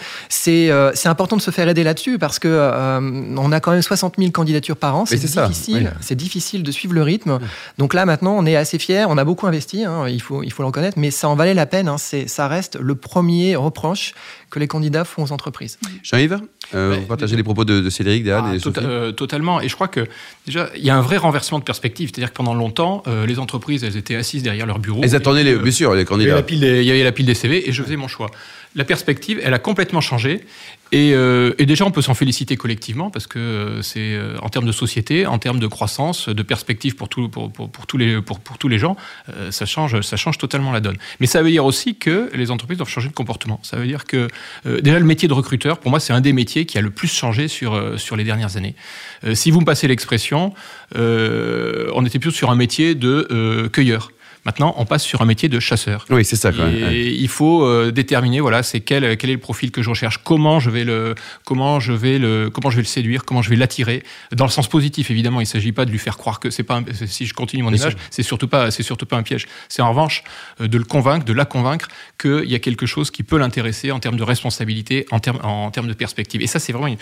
Euh, 0.48 0.92
c'est 0.94 1.08
important 1.08 1.36
de 1.36 1.42
se 1.42 1.50
faire 1.50 1.68
aider 1.68 1.84
là-dessus 1.84 2.18
parce 2.18 2.38
que 2.38 2.48
euh, 2.48 3.00
on 3.36 3.52
a 3.52 3.60
quand 3.60 3.72
même 3.72 3.82
60 3.82 4.14
000 4.18 4.30
candidatures 4.30 4.76
par 4.76 4.96
an. 4.96 5.06
C'est 5.06 5.16
difficile. 5.16 5.92
C'est 6.00 6.14
difficile 6.14 6.62
de 6.62 6.70
suivre 6.70 6.94
le 6.94 7.02
rythme. 7.02 7.38
Donc 7.78 7.94
là, 7.94 8.06
maintenant, 8.06 8.34
on 8.36 8.46
est 8.46 8.56
assez 8.56 8.78
fiers. 8.78 9.04
On 9.08 9.18
a 9.18 9.24
beaucoup 9.24 9.46
investi. 9.46 9.84
Hein, 9.84 10.08
il 10.08 10.20
faut 10.20 10.42
il 10.42 10.52
faut 10.52 10.62
reconnaître, 10.70 10.98
mais 10.98 11.10
ça 11.10 11.28
en 11.28 11.34
valait 11.34 11.54
la 11.54 11.66
peine. 11.66 11.88
Hein, 11.88 11.96
ça 11.98 12.48
reste 12.48 12.78
le 12.80 12.94
premier 12.94 13.56
reproche 13.56 14.14
que 14.50 14.58
les 14.58 14.66
candidats 14.66 15.04
font 15.04 15.24
aux 15.24 15.32
entreprises. 15.32 15.78
Jean-Yves, 16.02 16.40
euh, 16.74 16.96
vous 17.00 17.06
partagez 17.06 17.36
les 17.36 17.42
propos 17.42 17.64
de, 17.64 17.88
Cédric, 17.90 18.26
ah, 18.28 18.52
Totalement. 19.16 19.60
Et 19.60 19.68
je 19.68 19.74
crois 19.74 19.88
que 19.88 20.06
déjà, 20.46 20.70
il 20.76 20.84
y 20.84 20.90
a 20.90 20.96
un 20.96 21.02
vrai 21.02 21.16
renversement 21.16 21.58
de 21.58 21.64
perspective. 21.64 22.10
C'est-à-dire 22.12 22.30
que 22.30 22.36
pendant 22.36 22.54
longtemps, 22.54 23.02
les 23.26 23.38
entreprises, 23.38 23.84
elles 23.84 23.96
étaient 23.96 24.16
assises 24.16 24.42
derrière 24.42 24.66
leur 24.66 24.78
bureau. 24.78 25.00
Elles 25.02 25.14
attendaient, 25.14 25.44
les, 25.44 25.56
bien 25.56 25.72
sûr, 25.72 25.94
les 25.94 26.04
candidats. 26.04 26.42
Il 26.48 26.58
y 26.58 26.90
avait 26.90 27.04
la 27.04 27.12
pile 27.12 27.26
des 27.26 27.34
CV 27.34 27.68
et 27.68 27.72
je 27.72 27.82
faisais 27.82 27.96
mon 27.96 28.08
choix 28.08 28.30
la 28.76 28.84
perspective, 28.84 29.40
elle 29.42 29.54
a 29.54 29.58
complètement 29.58 30.00
changé. 30.00 30.40
Euh, 30.94 31.54
et, 31.58 31.66
déjà, 31.66 31.84
on 31.84 31.90
peut 31.90 32.02
s'en 32.02 32.14
féliciter 32.14 32.56
collectivement 32.56 33.10
parce 33.10 33.26
que 33.26 33.38
euh, 33.38 33.82
c'est 33.82 34.14
euh, 34.14 34.36
en 34.42 34.48
termes 34.48 34.66
de 34.66 34.72
société, 34.72 35.26
en 35.26 35.38
termes 35.38 35.60
de 35.60 35.66
croissance, 35.66 36.28
de 36.28 36.42
perspective 36.42 36.96
pour, 36.96 37.08
tout, 37.08 37.28
pour, 37.28 37.50
tous, 37.86 37.96
les, 37.96 38.20
pour, 38.20 38.40
tous 38.40 38.68
les 38.68 38.78
gens, 38.78 38.96
ça, 39.50 39.66
change, 39.66 40.00
ça 40.00 40.16
change 40.16 40.38
totalement 40.38 40.72
la 40.72 40.80
donne. 40.80 40.96
Mais 41.20 41.26
ça 41.26 41.42
veut 41.42 41.50
dire 41.50 41.64
aussi 41.64 41.96
que 41.96 42.30
les 42.34 42.50
entreprises 42.50 42.78
doivent 42.78 42.88
changer 42.88 43.08
de 43.08 43.14
comportement. 43.14 43.60
Ça 43.62 43.76
veut 43.76 43.86
dire 43.86 44.04
que 44.04 44.28
déjà, 44.64 44.98
le 44.98 45.04
métier 45.04 45.28
de 45.28 45.32
recruteur, 45.32 45.78
pour 45.78 45.90
moi, 45.90 46.00
c'est 46.00 46.12
un 46.12 46.20
des 46.20 46.32
métiers 46.32 46.66
qui 46.66 46.78
a 46.78 46.80
le 46.80 46.90
plus 46.90 47.12
changé 47.12 47.48
sur, 47.48 47.98
sur 47.98 48.16
les 48.16 48.24
dernières 48.24 48.56
années. 48.56 48.74
si 49.34 49.50
vous 49.50 49.60
me 49.60 49.64
passez 49.64 49.88
l'expression, 49.88 50.52
on 50.94 52.04
était 52.04 52.18
plus 52.18 52.32
sur 52.32 52.50
un 52.50 52.56
métier 52.56 52.94
de 52.94 53.68
cueilleur. 53.72 54.12
Maintenant, 54.44 54.74
on 54.78 54.86
passe 54.86 55.02
sur 55.02 55.20
un 55.20 55.26
métier 55.26 55.48
de 55.48 55.60
chasseur. 55.60 56.06
Oui, 56.10 56.24
c'est 56.24 56.36
ça. 56.36 56.50
Quand 56.52 56.64
même, 56.64 56.92
et 56.92 57.08
il 57.10 57.28
faut 57.28 57.64
euh, 57.64 57.90
déterminer, 57.90 58.40
voilà, 58.40 58.62
c'est 58.62 58.80
quel, 58.80 59.16
quel 59.16 59.30
est 59.30 59.34
le 59.34 59.40
profil 59.40 59.70
que 59.70 59.82
je 59.82 59.90
recherche, 59.90 60.18
comment 60.24 60.60
je 60.60 60.70
vais 60.70 60.84
le, 60.84 61.14
comment 61.44 61.78
je 61.78 61.92
vais 61.92 62.18
le, 62.18 62.50
comment 62.50 62.70
je 62.70 62.76
vais 62.76 62.82
le 62.82 62.88
séduire, 62.88 63.24
comment 63.24 63.42
je 63.42 63.50
vais 63.50 63.56
l'attirer, 63.56 64.02
dans 64.32 64.46
le 64.46 64.50
sens 64.50 64.68
positif 64.68 65.10
évidemment. 65.10 65.40
Il 65.40 65.44
ne 65.44 65.48
s'agit 65.48 65.72
pas 65.72 65.84
de 65.84 65.90
lui 65.90 65.98
faire 65.98 66.16
croire 66.16 66.40
que 66.40 66.50
c'est 66.50 66.62
pas, 66.62 66.80
si 67.06 67.26
je 67.26 67.34
continue 67.34 67.62
mon 67.62 67.72
image, 67.72 67.96
c'est 68.10 68.22
surtout 68.22 68.48
pas, 68.48 68.70
c'est 68.70 68.82
surtout 68.82 69.06
pas 69.06 69.16
un 69.16 69.22
piège. 69.22 69.46
C'est 69.68 69.82
en 69.82 69.90
revanche 69.90 70.24
euh, 70.60 70.68
de 70.68 70.78
le 70.78 70.84
convaincre, 70.84 71.24
de 71.24 71.32
la 71.32 71.44
convaincre 71.44 71.88
qu'il 72.18 72.50
y 72.50 72.54
a 72.54 72.58
quelque 72.58 72.86
chose 72.86 73.10
qui 73.10 73.22
peut 73.22 73.38
l'intéresser 73.38 73.92
en 73.92 73.98
termes 74.00 74.16
de 74.16 74.22
responsabilité, 74.22 75.06
en 75.10 75.20
termes, 75.20 75.40
en 75.42 75.70
termes 75.70 75.88
de 75.88 75.94
perspective. 75.94 76.40
Et 76.40 76.46
ça, 76.46 76.58
c'est 76.58 76.72
vraiment, 76.72 76.94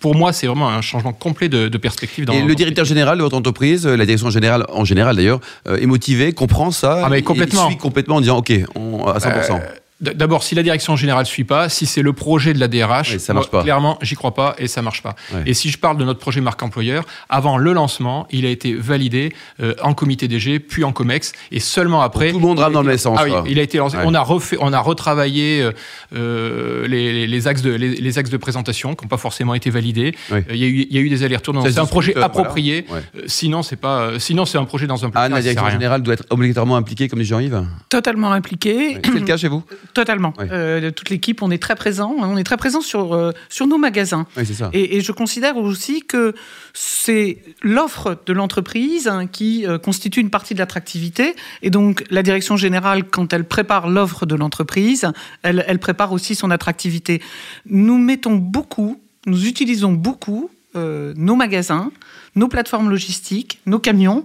pour, 0.00 0.14
moi, 0.14 0.32
c'est 0.32 0.46
vraiment 0.46 0.68
un 0.68 0.80
changement 0.80 1.12
complet 1.12 1.48
de, 1.48 1.68
perspective. 1.78 2.24
Dans 2.24 2.32
et 2.32 2.42
le 2.42 2.54
directeur 2.54 2.84
général 2.84 3.18
de 3.18 3.22
votre 3.22 3.36
entreprise, 3.36 3.86
la 3.86 4.04
direction 4.04 4.30
générale 4.30 4.64
en 4.68 4.84
général 4.84 5.16
d'ailleurs, 5.16 5.40
est 5.66 5.86
motivé, 5.86 6.32
comprend 6.32 6.70
ça. 6.70 7.02
Ah, 7.04 7.08
mais 7.08 7.22
complètement. 7.22 7.68
Suit 7.68 7.78
complètement 7.78 8.16
en 8.16 8.20
disant 8.20 8.38
OK, 8.38 8.52
on, 8.74 9.06
à 9.06 9.18
100%. 9.18 9.60
D'abord, 10.00 10.42
si 10.42 10.54
la 10.54 10.62
direction 10.62 10.96
générale 10.96 11.22
ne 11.24 11.28
suit 11.28 11.44
pas, 11.44 11.68
si 11.68 11.84
c'est 11.84 12.00
le 12.00 12.14
projet 12.14 12.54
de 12.54 12.58
la 12.58 12.68
DRH, 12.68 13.18
ça 13.18 13.34
marche 13.34 13.50
pas. 13.50 13.62
clairement, 13.62 13.98
j'y 14.00 14.14
crois 14.14 14.34
pas 14.34 14.54
et 14.58 14.66
ça 14.66 14.80
marche 14.80 15.02
pas. 15.02 15.14
Et 15.44 15.52
si 15.52 15.70
je 15.70 15.78
parle 15.78 15.98
de 15.98 16.04
notre 16.04 16.20
projet 16.20 16.40
marque 16.40 16.62
employeur, 16.62 17.04
avant 17.28 17.58
le 17.58 17.72
lancement, 17.72 18.26
il 18.30 18.46
a 18.46 18.48
été 18.48 18.74
validé 18.74 19.32
euh, 19.60 19.74
en 19.82 19.92
comité 19.92 20.26
DG, 20.26 20.58
puis 20.58 20.84
en 20.84 20.92
COMEX, 20.92 21.32
et 21.50 21.60
seulement 21.60 22.00
après. 22.00 22.30
tout 22.30 22.38
le 22.38 22.46
monde 22.46 22.58
rame 22.58 22.72
dans 22.72 22.82
le 22.82 22.88
même 22.88 22.98
sens. 22.98 23.18
Ah 23.20 23.24
oui, 23.24 23.32
il 23.50 23.58
a 23.58 23.62
été 23.62 23.78
lancé. 23.78 23.98
On 24.02 24.14
a 24.14 24.20
refait, 24.20 24.56
on 24.60 24.72
a 24.72 24.80
retravaillé 24.80 25.62
euh, 25.62 25.72
euh 26.14 26.86
les, 26.88 27.26
les, 27.26 27.46
axes 27.46 27.62
de 27.62 27.70
les, 27.70 28.18
axes 28.18 28.30
de 28.30 28.36
présentation 28.36 28.94
qui 28.94 29.04
n'ont 29.04 29.08
pas 29.08 29.18
forcément 29.18 29.54
été 29.54 29.70
validés. 29.70 30.14
Il 30.50 30.56
y, 30.56 30.64
a 30.64 30.66
eu, 30.66 30.86
il 30.88 30.96
y 30.96 30.98
a 30.98 31.00
eu 31.00 31.08
des 31.08 31.22
allers-retours. 31.22 31.54
C'est 31.62 31.78
un 31.78 31.86
projet 31.86 32.16
approprié. 32.16 32.86
sinon, 33.26 33.62
c'est 33.62 33.76
pas. 33.76 34.18
Sinon, 34.18 34.46
c'est 34.46 34.58
un 34.58 34.64
projet 34.64 34.86
dans 34.86 35.04
un. 35.04 35.10
plan. 35.10 35.20
Anne, 35.20 35.32
la 35.32 35.42
direction 35.42 35.68
générale 35.68 36.02
doit 36.02 36.14
être 36.14 36.24
obligatoirement 36.30 36.76
impliquée, 36.76 37.08
comme 37.08 37.18
dit 37.18 37.24
Jean-Yves? 37.26 37.62
Totalement 37.88 38.32
impliquée. 38.32 38.98
C'est 39.04 39.10
le 39.12 39.20
cas 39.20 39.36
chez 39.36 39.48
vous? 39.48 39.62
Totalement. 39.94 40.32
Euh, 40.40 40.90
toute 40.90 41.10
l'équipe, 41.10 41.42
on 41.42 41.50
est 41.50 41.62
très 41.62 41.74
présent. 41.74 42.14
On 42.18 42.36
est 42.36 42.44
très 42.44 42.56
présent 42.56 42.80
sur, 42.80 43.14
euh, 43.14 43.32
sur 43.48 43.66
nos 43.66 43.78
magasins. 43.78 44.26
Et, 44.72 45.00
je 45.00 45.12
considère 45.12 45.56
aussi 45.56 46.02
que 46.02 46.34
c'est 46.74 47.38
l'offre 47.62 48.18
de 48.26 48.32
l'entreprise 48.32 49.08
hein, 49.08 49.26
qui 49.26 49.66
euh, 49.66 49.78
constitue 49.78 50.20
une 50.20 50.30
partie 50.30 50.54
de 50.54 50.58
l'attractivité. 50.58 51.34
Et 51.62 51.70
donc, 51.70 52.04
la 52.10 52.22
direction 52.22 52.56
générale, 52.56 53.04
quand 53.04 53.32
elle 53.32 53.44
prépare 53.44 53.88
l'offre 53.88 54.26
de 54.26 54.34
l'entreprise, 54.34 55.10
elle, 55.42 55.64
elle 55.66 55.78
prépare 55.78 56.12
aussi 56.12 56.34
son 56.34 56.50
attractivité. 56.50 57.22
Nous 57.66 57.98
mettons 57.98 58.36
beaucoup, 58.36 59.00
nous 59.26 59.46
utilisons 59.46 59.92
beaucoup 59.92 60.50
nos 60.72 61.34
magasins, 61.34 61.90
nos 62.36 62.46
plateformes 62.46 62.90
logistiques, 62.90 63.58
nos 63.66 63.80
camions, 63.80 64.24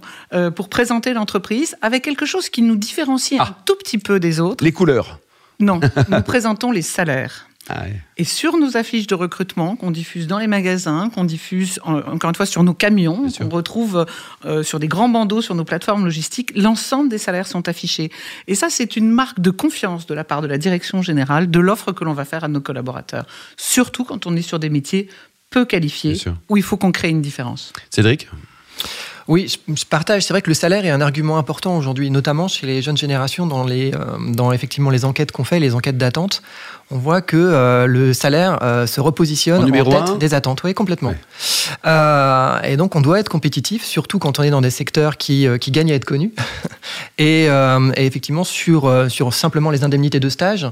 pour 0.54 0.68
présenter 0.68 1.12
l'entreprise 1.12 1.74
avec 1.82 2.04
quelque 2.04 2.24
chose 2.24 2.50
qui 2.50 2.62
nous 2.62 2.76
différencie 2.76 3.40
un 3.40 3.46
ah. 3.48 3.56
tout 3.64 3.74
petit 3.74 3.98
peu 3.98 4.20
des 4.20 4.38
autres. 4.38 4.62
Les 4.62 4.70
couleurs. 4.70 5.18
Non, 5.58 5.80
nous 6.08 6.22
présentons 6.22 6.70
les 6.70 6.82
salaires. 6.82 7.46
Ah 7.68 7.86
Et 8.16 8.22
sur 8.22 8.56
nos 8.58 8.76
affiches 8.76 9.08
de 9.08 9.16
recrutement 9.16 9.74
qu'on 9.74 9.90
diffuse 9.90 10.28
dans 10.28 10.38
les 10.38 10.46
magasins, 10.46 11.10
qu'on 11.12 11.24
diffuse 11.24 11.80
encore 11.82 12.30
une 12.30 12.36
fois 12.36 12.46
sur 12.46 12.62
nos 12.62 12.74
camions, 12.74 13.26
qu'on 13.30 13.48
retrouve 13.48 14.06
euh, 14.44 14.62
sur 14.62 14.78
des 14.78 14.86
grands 14.86 15.08
bandeaux 15.08 15.42
sur 15.42 15.56
nos 15.56 15.64
plateformes 15.64 16.04
logistiques, 16.04 16.52
l'ensemble 16.54 17.08
des 17.08 17.18
salaires 17.18 17.48
sont 17.48 17.68
affichés. 17.68 18.12
Et 18.46 18.54
ça, 18.54 18.70
c'est 18.70 18.96
une 18.96 19.10
marque 19.10 19.40
de 19.40 19.50
confiance 19.50 20.06
de 20.06 20.14
la 20.14 20.22
part 20.22 20.42
de 20.42 20.46
la 20.46 20.58
direction 20.58 21.02
générale 21.02 21.50
de 21.50 21.58
l'offre 21.58 21.90
que 21.90 22.04
l'on 22.04 22.12
va 22.12 22.24
faire 22.24 22.44
à 22.44 22.48
nos 22.48 22.60
collaborateurs. 22.60 23.26
Surtout 23.56 24.04
quand 24.04 24.26
on 24.26 24.36
est 24.36 24.42
sur 24.42 24.60
des 24.60 24.70
métiers 24.70 25.08
peu 25.50 25.64
qualifiés 25.64 26.20
où 26.48 26.56
il 26.56 26.62
faut 26.62 26.76
qu'on 26.76 26.92
crée 26.92 27.08
une 27.08 27.22
différence. 27.22 27.72
Cédric? 27.90 28.28
Oui, 29.28 29.52
je, 29.68 29.84
partage. 29.84 30.22
C'est 30.22 30.32
vrai 30.32 30.42
que 30.42 30.48
le 30.48 30.54
salaire 30.54 30.84
est 30.84 30.90
un 30.90 31.00
argument 31.00 31.36
important 31.36 31.76
aujourd'hui, 31.76 32.10
notamment 32.10 32.46
chez 32.46 32.66
les 32.66 32.80
jeunes 32.80 32.96
générations 32.96 33.46
dans, 33.46 33.64
les, 33.64 33.92
euh, 33.92 33.98
dans 34.32 34.52
effectivement 34.52 34.90
les 34.90 35.04
enquêtes 35.04 35.32
qu'on 35.32 35.44
fait, 35.44 35.58
les 35.58 35.74
enquêtes 35.74 35.98
d'attente. 35.98 36.42
On 36.90 36.98
voit 36.98 37.20
que 37.20 37.36
euh, 37.36 37.86
le 37.86 38.12
salaire 38.12 38.58
euh, 38.62 38.86
se 38.86 39.00
repositionne 39.00 39.64
en, 39.64 39.84
tête 39.84 40.18
des 40.18 40.34
attentes. 40.34 40.62
Oui, 40.62 40.72
complètement. 40.72 41.14
et 41.84 42.76
donc, 42.76 42.94
on 42.94 43.00
doit 43.00 43.18
être 43.18 43.28
compétitif, 43.28 43.84
surtout 43.84 44.18
quand 44.18 44.38
on 44.38 44.42
est 44.44 44.50
dans 44.50 44.60
des 44.60 44.70
secteurs 44.70 45.16
qui, 45.16 45.46
qui 45.60 45.70
gagnent 45.72 45.90
à 45.90 45.96
être 45.96 46.04
connus. 46.04 46.32
et, 47.18 47.44
et, 47.46 48.06
effectivement, 48.06 48.44
sur, 48.44 49.10
sur 49.10 49.34
simplement 49.34 49.70
les 49.70 49.82
indemnités 49.82 50.20
de 50.20 50.28
stage, 50.28 50.68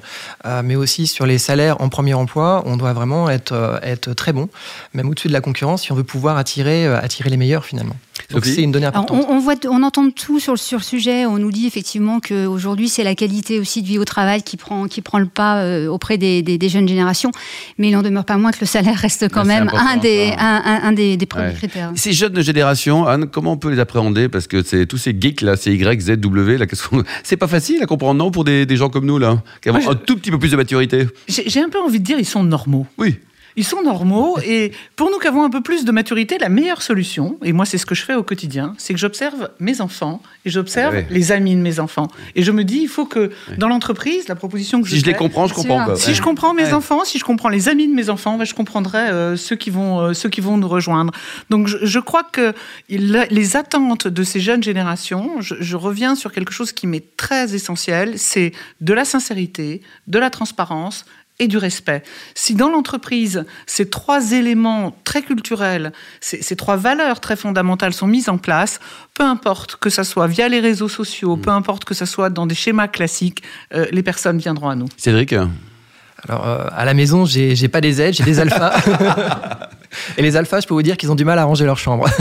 mais 0.62 0.76
aussi 0.76 1.06
sur 1.06 1.26
les 1.26 1.38
salaires 1.38 1.80
en 1.80 1.88
premier 1.88 2.14
emploi, 2.14 2.62
on 2.66 2.76
doit 2.76 2.92
vraiment 2.92 3.28
être, 3.28 3.80
être 3.82 4.12
très 4.14 4.32
bon, 4.32 4.48
même 4.92 5.08
au-dessus 5.08 5.28
de 5.28 5.32
la 5.32 5.40
concurrence, 5.40 5.82
si 5.82 5.92
on 5.92 5.96
veut 5.96 6.04
pouvoir 6.04 6.36
attirer, 6.36 6.86
attirer 6.86 7.30
les 7.30 7.36
meilleurs 7.36 7.64
finalement. 7.64 7.96
Donc 8.30 8.44
c'est 8.44 8.62
une 8.62 8.72
donnée 8.72 8.86
importante. 8.86 9.26
on, 9.28 9.38
voit, 9.38 9.54
on 9.68 9.82
entend 9.82 10.10
tout 10.10 10.38
sur, 10.40 10.58
sur 10.58 10.78
le 10.78 10.84
sujet. 10.84 11.26
On 11.26 11.38
nous 11.38 11.50
dit 11.50 11.66
effectivement 11.66 12.20
qu'aujourd'hui, 12.20 12.88
c'est 12.88 13.04
la 13.04 13.14
qualité 13.14 13.58
aussi 13.58 13.82
de 13.82 13.86
vie 13.86 13.98
au 13.98 14.04
travail 14.04 14.42
qui 14.42 14.56
prend, 14.56 14.86
qui 14.86 15.02
prend 15.02 15.18
le 15.18 15.26
pas 15.26 15.62
euh, 15.62 15.88
auprès 16.04 16.18
des, 16.18 16.42
des, 16.42 16.68
jeunes 16.68 16.86
générations. 16.86 17.30
Mais 17.78 17.88
il 17.88 17.92
n'en 17.92 18.02
demeure 18.02 18.26
pas 18.26 18.36
moins 18.36 18.52
que 18.52 18.60
le 18.60 18.66
salaire 18.66 18.96
reste 18.96 19.28
quand 19.30 19.46
même 19.46 19.70
un 19.72 19.96
des, 19.96 20.34
un, 20.38 20.80
un, 20.84 20.92
des, 20.92 21.16
des 21.16 21.26
premiers 21.26 21.54
critères. 21.54 21.92
Ces 21.94 22.12
jeunes 22.12 22.38
générations, 22.42 23.06
Anne, 23.06 23.26
comment 23.26 23.52
on 23.52 23.56
peut 23.56 23.70
les 23.70 23.80
appréhender? 23.80 24.28
Parce 24.28 24.46
que 24.46 24.62
c'est 24.62 24.84
tous 24.84 24.98
ces 24.98 25.16
geeks 25.18 25.40
là, 25.40 25.56
c'est 25.56 25.72
Y, 25.72 26.00
Z, 26.02 26.10
W, 26.20 26.58
là, 26.58 26.66
c'est 27.22 27.38
pas 27.38 27.48
facile 27.48 27.82
à 27.82 27.86
comprendre, 27.86 28.18
non, 28.18 28.30
pour 28.30 28.44
des, 28.44 28.66
des 28.66 28.76
gens 28.76 28.90
comme 28.90 29.06
nous, 29.06 29.18
là, 29.18 29.42
qui 29.62 29.70
ont 29.70 29.76
un 29.76 29.94
tout 29.94 30.16
petit 30.16 30.30
peu 30.30 30.38
plus 30.38 30.50
de 30.50 30.56
maturité? 30.56 31.06
J'ai 31.26 31.62
un 31.62 31.70
peu 31.70 31.80
envie 31.80 32.00
de 32.00 32.04
dire, 32.04 32.18
ils 32.18 32.26
sont 32.26 32.44
normaux. 32.44 32.86
Oui. 32.98 33.16
Ils 33.56 33.64
sont 33.64 33.82
normaux 33.82 34.38
et 34.44 34.72
pour 34.96 35.10
nous 35.10 35.18
qui 35.18 35.26
avons 35.26 35.44
un 35.44 35.50
peu 35.50 35.60
plus 35.60 35.84
de 35.84 35.92
maturité, 35.92 36.38
la 36.38 36.48
meilleure 36.48 36.82
solution, 36.82 37.38
et 37.42 37.52
moi 37.52 37.64
c'est 37.64 37.78
ce 37.78 37.86
que 37.86 37.94
je 37.94 38.02
fais 38.02 38.14
au 38.14 38.22
quotidien, 38.22 38.74
c'est 38.78 38.94
que 38.94 39.00
j'observe 39.00 39.50
mes 39.60 39.80
enfants 39.80 40.22
et 40.44 40.50
j'observe 40.50 40.96
ah 40.98 41.02
les 41.10 41.32
amis 41.32 41.54
de 41.54 41.60
mes 41.60 41.80
enfants. 41.80 42.08
Et 42.34 42.42
je 42.42 42.52
me 42.52 42.64
dis, 42.64 42.78
il 42.78 42.88
faut 42.88 43.06
que 43.06 43.30
dans 43.58 43.68
l'entreprise, 43.68 44.28
la 44.28 44.34
proposition 44.34 44.82
que 44.82 44.88
je 44.88 44.94
Si 44.94 45.00
je 45.00 45.06
les 45.06 45.14
comprends, 45.14 45.46
je 45.46 45.54
comprends. 45.54 45.96
Si 45.96 46.14
je 46.14 46.22
comprends 46.22 46.54
mes 46.54 46.72
enfants, 46.72 47.04
si 47.04 47.18
je 47.18 47.24
comprends 47.24 47.48
les 47.48 47.68
amis 47.68 47.88
de 47.88 47.94
mes 47.94 48.10
enfants, 48.10 48.36
ben, 48.36 48.44
je 48.44 48.54
comprendrai 48.54 48.98
euh, 48.98 49.36
ceux, 49.36 49.56
qui 49.56 49.70
vont, 49.70 50.00
euh, 50.00 50.12
ceux 50.14 50.28
qui 50.28 50.40
vont 50.40 50.56
nous 50.56 50.68
rejoindre. 50.68 51.12
Donc 51.50 51.66
je, 51.68 51.78
je 51.82 51.98
crois 51.98 52.24
que 52.24 52.52
les 52.88 53.56
attentes 53.56 54.08
de 54.08 54.22
ces 54.22 54.40
jeunes 54.40 54.62
générations, 54.62 55.40
je, 55.40 55.54
je 55.60 55.76
reviens 55.76 56.14
sur 56.14 56.32
quelque 56.32 56.52
chose 56.52 56.72
qui 56.72 56.86
m'est 56.86 57.16
très 57.16 57.54
essentiel, 57.54 58.18
c'est 58.18 58.52
de 58.80 58.92
la 58.92 59.04
sincérité, 59.04 59.82
de 60.06 60.18
la 60.18 60.30
transparence 60.30 61.04
et 61.38 61.48
du 61.48 61.56
respect. 61.56 62.02
Si 62.34 62.54
dans 62.54 62.68
l'entreprise, 62.68 63.44
ces 63.66 63.90
trois 63.90 64.32
éléments 64.32 64.96
très 65.04 65.22
culturels, 65.22 65.92
ces, 66.20 66.56
trois 66.56 66.76
valeurs 66.76 67.20
très 67.20 67.36
fondamentales 67.36 67.92
sont 67.92 68.06
mises 68.06 68.28
en 68.28 68.38
place, 68.38 68.78
peu 69.14 69.24
importe 69.24 69.76
que 69.76 69.90
ça 69.90 70.04
soit 70.04 70.28
via 70.28 70.48
les 70.48 70.60
réseaux 70.60 70.88
sociaux, 70.88 71.36
peu 71.36 71.50
importe 71.50 71.84
que 71.84 71.94
ça 71.94 72.06
soit 72.06 72.30
dans 72.30 72.46
des 72.46 72.54
schémas 72.54 72.88
classiques, 72.88 73.42
euh, 73.74 73.86
les 73.90 74.02
personnes 74.02 74.38
viendront 74.38 74.68
à 74.68 74.76
nous. 74.76 74.86
Cédric? 74.96 75.32
Alors, 75.32 76.46
euh, 76.46 76.66
à 76.72 76.84
la 76.84 76.94
maison, 76.94 77.26
j'ai 77.26 77.68
pas 77.68 77.80
des 77.80 78.00
aides, 78.00 78.14
j'ai 78.14 78.24
des 78.24 78.38
alphas. 78.38 78.74
Et 80.18 80.22
les 80.22 80.36
alphas, 80.36 80.60
je 80.60 80.66
peux 80.66 80.74
vous 80.74 80.82
dire 80.82 80.96
qu'ils 80.96 81.10
ont 81.10 81.14
du 81.14 81.24
mal 81.24 81.38
à 81.38 81.44
ranger 81.44 81.64
leur 81.64 81.78
chambre. 81.78 82.08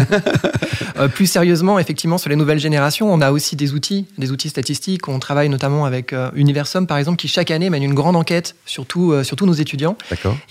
Euh, 1.00 1.08
plus 1.08 1.26
sérieusement, 1.26 1.80
effectivement, 1.80 2.20
sur 2.20 2.30
les 2.30 2.36
nouvelles 2.36 2.60
générations, 2.60 3.12
on 3.12 3.20
a 3.20 3.32
aussi 3.32 3.56
des 3.56 3.74
outils, 3.74 4.06
des 4.20 4.32
outils 4.32 4.50
statistiques. 4.50 5.08
On 5.08 5.18
travaille 5.18 5.50
notamment 5.50 5.86
avec 5.86 6.14
euh, 6.14 6.30
Universum, 6.36 6.86
par 6.86 7.00
exemple, 7.00 7.18
qui 7.18 7.28
chaque 7.28 7.50
année 7.50 7.72
mène 7.72 7.82
une 7.82 7.96
grande 7.96 8.16
enquête 8.16 8.56
sur, 8.68 8.86
tous 8.86 9.24
nos 9.42 9.54
étudiants. 9.54 9.98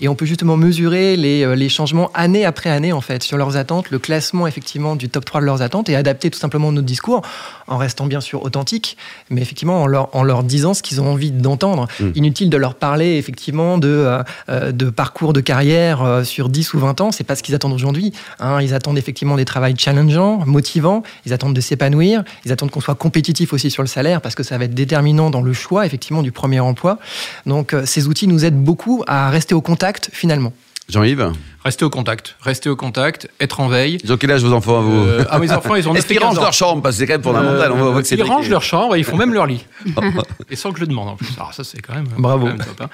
Et 0.01 0.09
on 0.09 0.15
peut 0.15 0.25
justement 0.25 0.57
mesurer 0.57 1.15
les, 1.15 1.55
les, 1.55 1.69
changements 1.69 2.11
année 2.13 2.43
après 2.43 2.69
année, 2.69 2.91
en 2.91 2.99
fait, 2.99 3.23
sur 3.23 3.37
leurs 3.37 3.55
attentes, 3.55 3.89
le 3.89 3.99
classement, 3.99 4.45
effectivement, 4.45 4.97
du 4.97 5.07
top 5.07 5.23
3 5.23 5.39
de 5.39 5.45
leurs 5.45 5.61
attentes 5.61 5.87
et 5.87 5.95
adapter 5.95 6.29
tout 6.29 6.39
simplement 6.39 6.73
notre 6.73 6.87
discours 6.87 7.21
en 7.67 7.77
restant 7.77 8.05
bien 8.05 8.21
sûr 8.21 8.43
authentique, 8.43 8.97
mais 9.29 9.41
effectivement 9.41 9.81
en 9.81 9.87
leur, 9.87 10.15
en 10.15 10.23
leur 10.23 10.43
disant 10.43 10.73
ce 10.73 10.83
qu'ils 10.83 11.01
ont 11.01 11.11
envie 11.11 11.31
d'entendre. 11.31 11.87
Mm. 11.99 12.09
Inutile 12.15 12.49
de 12.49 12.57
leur 12.57 12.75
parler, 12.75 13.17
effectivement, 13.17 13.77
de, 13.77 13.87
euh, 13.87 14.23
euh, 14.49 14.71
de 14.71 14.89
parcours 14.89 15.33
de 15.33 15.41
carrière 15.41 16.03
euh, 16.03 16.23
sur 16.23 16.49
10 16.49 16.73
ou 16.73 16.79
20 16.79 17.01
ans. 17.01 17.11
C'est 17.13 17.23
pas 17.23 17.35
ce 17.35 17.43
qu'ils 17.43 17.55
attendent 17.55 17.73
aujourd'hui. 17.73 18.11
Hein. 18.39 18.61
Ils 18.61 18.73
attendent 18.73 18.97
effectivement 18.97 19.35
des 19.35 19.45
travails 19.45 19.75
challengeants, 19.77 20.45
motivants. 20.45 21.03
Ils 21.25 21.33
attendent 21.33 21.55
de 21.55 21.61
s'épanouir. 21.61 22.23
Ils 22.45 22.51
attendent 22.51 22.71
qu'on 22.71 22.81
soit 22.81 22.95
compétitif 22.95 23.53
aussi 23.53 23.71
sur 23.71 23.83
le 23.83 23.87
salaire 23.87 24.21
parce 24.21 24.35
que 24.35 24.43
ça 24.43 24.57
va 24.57 24.65
être 24.65 24.73
déterminant 24.73 25.29
dans 25.29 25.41
le 25.41 25.53
choix 25.53 25.85
effectivement 25.85 26.23
du 26.23 26.31
premier 26.31 26.59
emploi. 26.59 26.99
Donc 27.45 27.75
ces 27.85 28.07
outils 28.07 28.27
nous 28.27 28.45
aident 28.45 28.61
beaucoup 28.61 29.03
à 29.07 29.29
rester 29.29 29.55
au 29.55 29.61
contact 29.61 30.09
finalement. 30.11 30.51
Jean-Yves 30.93 31.31
Restez 31.65 31.85
au 31.85 31.89
contact, 31.89 32.35
restez 32.41 32.69
au 32.69 32.75
contact, 32.75 33.27
être 33.39 33.61
en 33.61 33.67
veille. 33.67 33.97
Ils 34.03 34.13
ont 34.13 34.17
quel 34.17 34.31
âge 34.31 34.43
vos 34.43 34.53
enfants 34.53 34.77
à 34.77 34.81
vous 34.81 34.95
euh, 34.95 35.25
Ah 35.29 35.39
mes 35.39 35.51
enfants, 35.51 35.75
ils 35.75 35.87
ont 35.89 35.95
Est-ce 35.95 36.05
qu'ils 36.05 36.21
rangent 36.21 36.39
leur 36.39 36.53
chambre 36.53 36.83
Parce 36.83 36.95
que 36.95 36.99
c'est 36.99 37.07
quand 37.07 37.13
même 37.13 37.23
fondamental. 37.23 37.71
on 37.71 37.91
voit 37.91 38.03
que 38.03 38.13
ils 38.13 38.21
rangent 38.21 38.49
leur 38.49 38.61
chambre 38.61 38.95
et 38.95 38.99
ils 38.99 39.03
font 39.03 39.17
même 39.17 39.33
leur 39.33 39.47
lit. 39.47 39.65
et 40.51 40.55
sans 40.55 40.71
que 40.71 40.77
je 40.77 40.81
le 40.81 40.87
demande 40.87 41.09
en 41.09 41.15
plus. 41.15 41.29
Alors 41.37 41.53
ça 41.53 41.63
c'est 41.63 41.81
quand 41.81 41.95
même... 41.95 42.07
Bravo. 42.17 42.47
Hein. 42.47 42.89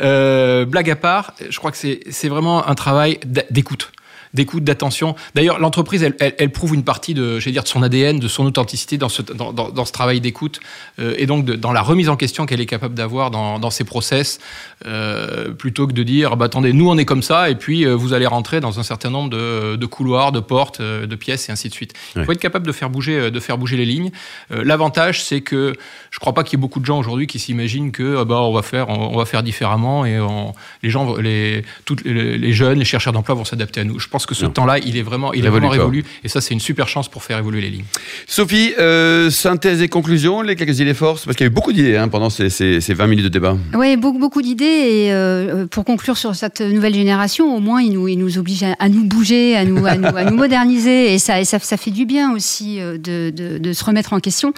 euh, 0.00 0.64
blague 0.64 0.90
à 0.90 0.96
part, 0.96 1.32
je 1.48 1.56
crois 1.58 1.72
que 1.72 1.78
c'est 1.78 2.28
vraiment 2.28 2.68
un 2.68 2.74
travail 2.74 3.18
d'écoute 3.50 3.90
d'écoute, 4.34 4.64
d'attention. 4.64 5.16
D'ailleurs, 5.34 5.58
l'entreprise, 5.58 6.02
elle, 6.02 6.14
elle, 6.18 6.50
prouve 6.50 6.74
une 6.74 6.84
partie 6.84 7.14
de, 7.14 7.38
dire, 7.38 7.62
de 7.62 7.68
son 7.68 7.82
ADN, 7.82 8.18
de 8.18 8.28
son 8.28 8.46
authenticité 8.46 8.96
dans 8.96 9.08
ce, 9.08 9.22
dans, 9.22 9.52
dans, 9.52 9.84
ce 9.84 9.92
travail 9.92 10.20
d'écoute 10.20 10.60
euh, 10.98 11.14
et 11.18 11.26
donc 11.26 11.44
de, 11.44 11.54
dans 11.54 11.72
la 11.72 11.82
remise 11.82 12.08
en 12.08 12.16
question 12.16 12.46
qu'elle 12.46 12.60
est 12.60 12.66
capable 12.66 12.94
d'avoir 12.94 13.30
dans, 13.30 13.58
dans, 13.58 13.70
ses 13.70 13.84
process, 13.84 14.38
euh, 14.86 15.50
plutôt 15.50 15.86
que 15.86 15.92
de 15.92 16.02
dire, 16.02 16.36
bah, 16.36 16.46
attendez, 16.46 16.72
nous 16.72 16.88
on 16.88 16.96
est 16.96 17.04
comme 17.04 17.22
ça 17.22 17.50
et 17.50 17.56
puis 17.56 17.84
euh, 17.84 17.94
vous 17.94 18.12
allez 18.12 18.26
rentrer 18.26 18.60
dans 18.60 18.78
un 18.78 18.82
certain 18.84 19.10
nombre 19.10 19.30
de, 19.30 19.76
de 19.76 19.86
couloirs, 19.86 20.30
de 20.32 20.40
portes, 20.40 20.80
de 20.80 21.16
pièces 21.16 21.48
et 21.48 21.52
ainsi 21.52 21.68
de 21.68 21.74
suite. 21.74 21.94
Il 22.14 22.24
faut 22.24 22.32
être 22.32 22.38
capable 22.38 22.66
de 22.66 22.72
faire 22.72 22.90
bouger, 22.90 23.30
de 23.30 23.40
faire 23.40 23.58
bouger 23.58 23.76
les 23.76 23.84
lignes. 23.84 24.10
L'avantage, 24.50 25.24
c'est 25.24 25.40
que 25.40 25.74
je 26.10 26.16
ne 26.16 26.20
crois 26.20 26.34
pas 26.34 26.44
qu'il 26.44 26.58
y 26.58 26.60
ait 26.60 26.60
beaucoup 26.60 26.80
de 26.80 26.86
gens 26.86 26.98
aujourd'hui 26.98 27.26
qui 27.26 27.38
s'imaginent 27.38 27.92
que 27.92 28.22
bah, 28.24 28.40
on 28.40 28.52
va 28.52 28.62
faire, 28.62 28.88
on, 28.88 29.16
va 29.16 29.24
faire 29.24 29.42
différemment 29.42 30.04
et 30.04 30.18
les 30.82 30.90
gens, 30.90 31.16
les, 31.16 31.64
toutes 31.84 32.04
les, 32.04 32.38
les 32.38 32.52
jeunes, 32.52 32.78
les 32.78 32.84
chercheurs 32.84 33.12
d'emploi 33.12 33.34
vont 33.34 33.44
s'adapter 33.44 33.80
à 33.80 33.84
nous. 33.84 33.98
Je 33.98 34.08
pense 34.08 34.19
que 34.26 34.34
ce 34.34 34.46
temps-là, 34.46 34.78
il 34.78 34.96
est 34.96 35.02
vraiment, 35.02 35.32
il, 35.32 35.44
est 35.44 35.48
vraiment 35.48 35.68
révolu. 35.68 36.04
Et 36.24 36.28
ça, 36.28 36.40
c'est 36.40 36.54
une 36.54 36.60
super 36.60 36.88
chance 36.88 37.08
pour 37.08 37.22
faire 37.22 37.38
évoluer 37.38 37.60
les 37.60 37.70
lignes. 37.70 37.84
Sophie, 38.26 38.74
euh, 38.78 39.30
synthèse 39.30 39.82
et 39.82 39.88
conclusion, 39.88 40.42
les 40.42 40.56
quelques 40.56 40.80
idées 40.80 40.94
forces, 40.94 41.24
parce 41.24 41.36
qu'il 41.36 41.44
y 41.44 41.48
a 41.48 41.50
eu 41.50 41.54
beaucoup 41.54 41.72
d'idées 41.72 41.96
hein, 41.96 42.08
pendant 42.08 42.30
ces, 42.30 42.50
ces, 42.50 42.94
20 42.94 43.06
minutes 43.06 43.24
de 43.24 43.30
débat. 43.30 43.56
Oui, 43.74 43.96
beaucoup, 43.96 44.18
beaucoup 44.18 44.42
d'idées. 44.42 44.64
Et 44.64 45.12
euh, 45.12 45.66
pour 45.66 45.84
conclure 45.84 46.16
sur 46.16 46.34
cette 46.34 46.60
nouvelle 46.60 46.94
génération, 46.94 47.54
au 47.54 47.60
moins, 47.60 47.82
il 47.82 47.92
nous, 47.92 48.08
il 48.08 48.18
nous 48.18 48.38
oblige 48.38 48.64
à, 48.78 48.88
nous 48.88 49.04
bouger, 49.04 49.56
à 49.56 49.64
nous, 49.64 49.86
à 49.86 49.96
nous, 49.96 50.16
à 50.16 50.24
nous 50.24 50.36
moderniser. 50.36 51.14
Et 51.14 51.18
ça, 51.18 51.44
ça, 51.44 51.58
ça, 51.58 51.76
fait 51.76 51.90
du 51.90 52.06
bien 52.06 52.32
aussi 52.32 52.80
euh, 52.80 52.98
de, 52.98 53.30
de, 53.30 53.58
de, 53.58 53.72
se 53.72 53.84
remettre 53.84 54.12
en 54.12 54.20
question. 54.20 54.52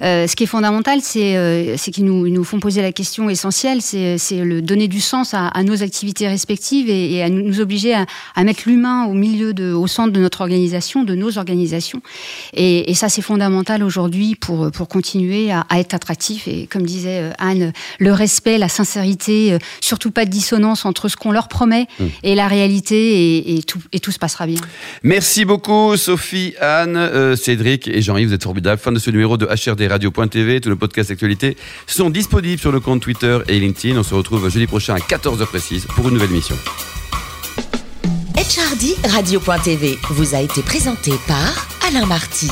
ce 0.00 0.34
qui 0.34 0.44
est 0.44 0.48
fondamental, 0.48 1.00
c'est 1.02 1.76
qu'ils 1.92 2.04
nous, 2.04 2.28
nous 2.28 2.44
font 2.44 2.60
poser 2.60 2.82
la 2.82 2.92
question 2.92 3.30
essentielle, 3.30 3.80
c'est 3.82 4.18
le 4.32 4.62
donner 4.62 4.88
du 4.88 5.00
sens 5.00 5.34
à, 5.34 5.48
à 5.48 5.62
nos 5.62 5.82
activités 5.82 6.28
respectives 6.28 6.88
et, 6.88 7.14
et 7.14 7.22
à 7.22 7.28
nous, 7.28 7.42
nous 7.42 7.60
obliger 7.60 7.94
à, 7.94 8.06
à 8.34 8.44
mettre 8.44 8.62
l'humain 8.66 9.03
au 9.06 9.14
milieu, 9.14 9.54
de, 9.54 9.72
au 9.72 9.86
centre 9.86 10.12
de 10.12 10.20
notre 10.20 10.40
organisation, 10.40 11.04
de 11.04 11.14
nos 11.14 11.38
organisations. 11.38 12.02
Et, 12.54 12.92
ça, 12.94 13.08
c'est 13.08 13.22
fondamental 13.22 13.82
aujourd'hui 13.82 14.36
pour, 14.36 14.70
pour 14.70 14.88
continuer 14.88 15.50
à, 15.50 15.64
être 15.78 15.94
attractif. 15.94 16.46
Et 16.46 16.66
comme 16.66 16.84
disait 16.84 17.20
euh, 17.20 17.30
Anne, 17.38 17.72
le 17.98 18.12
respect, 18.12 18.58
la 18.58 18.68
sincérité, 18.68 19.52
euh, 19.52 19.58
surtout 19.80 20.10
pas 20.10 20.24
de 20.24 20.30
dissonance 20.30 20.84
entre 20.84 21.08
ce 21.08 21.16
qu'on 21.16 21.32
leur 21.32 21.48
promet 21.48 21.86
mmh. 21.98 22.04
et 22.22 22.34
la 22.34 22.46
réalité, 22.46 23.56
et, 23.56 23.62
tout, 23.62 23.80
et 23.92 24.00
tout 24.00 24.12
se 24.12 24.18
passera 24.18 24.46
bien. 24.46 24.60
Merci 25.02 25.44
beaucoup, 25.44 25.96
Sophie, 25.96 26.54
Anne, 26.60 26.96
euh, 26.96 27.36
Cédric 27.36 27.88
et 27.88 28.00
Jean-Yves. 28.00 28.28
Vous 28.28 28.34
êtes 28.34 28.44
formidables. 28.44 28.80
Fin 28.80 28.92
de 28.92 28.98
ce 28.98 29.10
numéro 29.10 29.36
de 29.36 29.46
HRDRadio.tv. 29.46 30.60
Tous 30.60 30.68
nos 30.68 30.76
podcasts 30.76 31.10
actualités 31.10 31.56
sont 31.86 32.10
disponibles 32.10 32.60
sur 32.60 32.72
le 32.72 32.80
compte 32.80 33.02
Twitter 33.02 33.38
et 33.48 33.58
LinkedIn. 33.58 33.98
On 33.98 34.02
se 34.02 34.14
retrouve 34.14 34.48
jeudi 34.48 34.66
prochain 34.66 34.94
à 34.94 34.98
14h 34.98 35.46
précise 35.46 35.86
pour 35.86 36.08
une 36.08 36.14
nouvelle 36.14 36.30
mission. 36.30 36.56
HRD 38.44 38.98
Radio.tv 39.08 39.98
vous 40.10 40.34
a 40.34 40.40
été 40.40 40.62
présenté 40.62 41.12
par 41.26 41.66
Alain 41.88 42.04
Marty. 42.04 42.50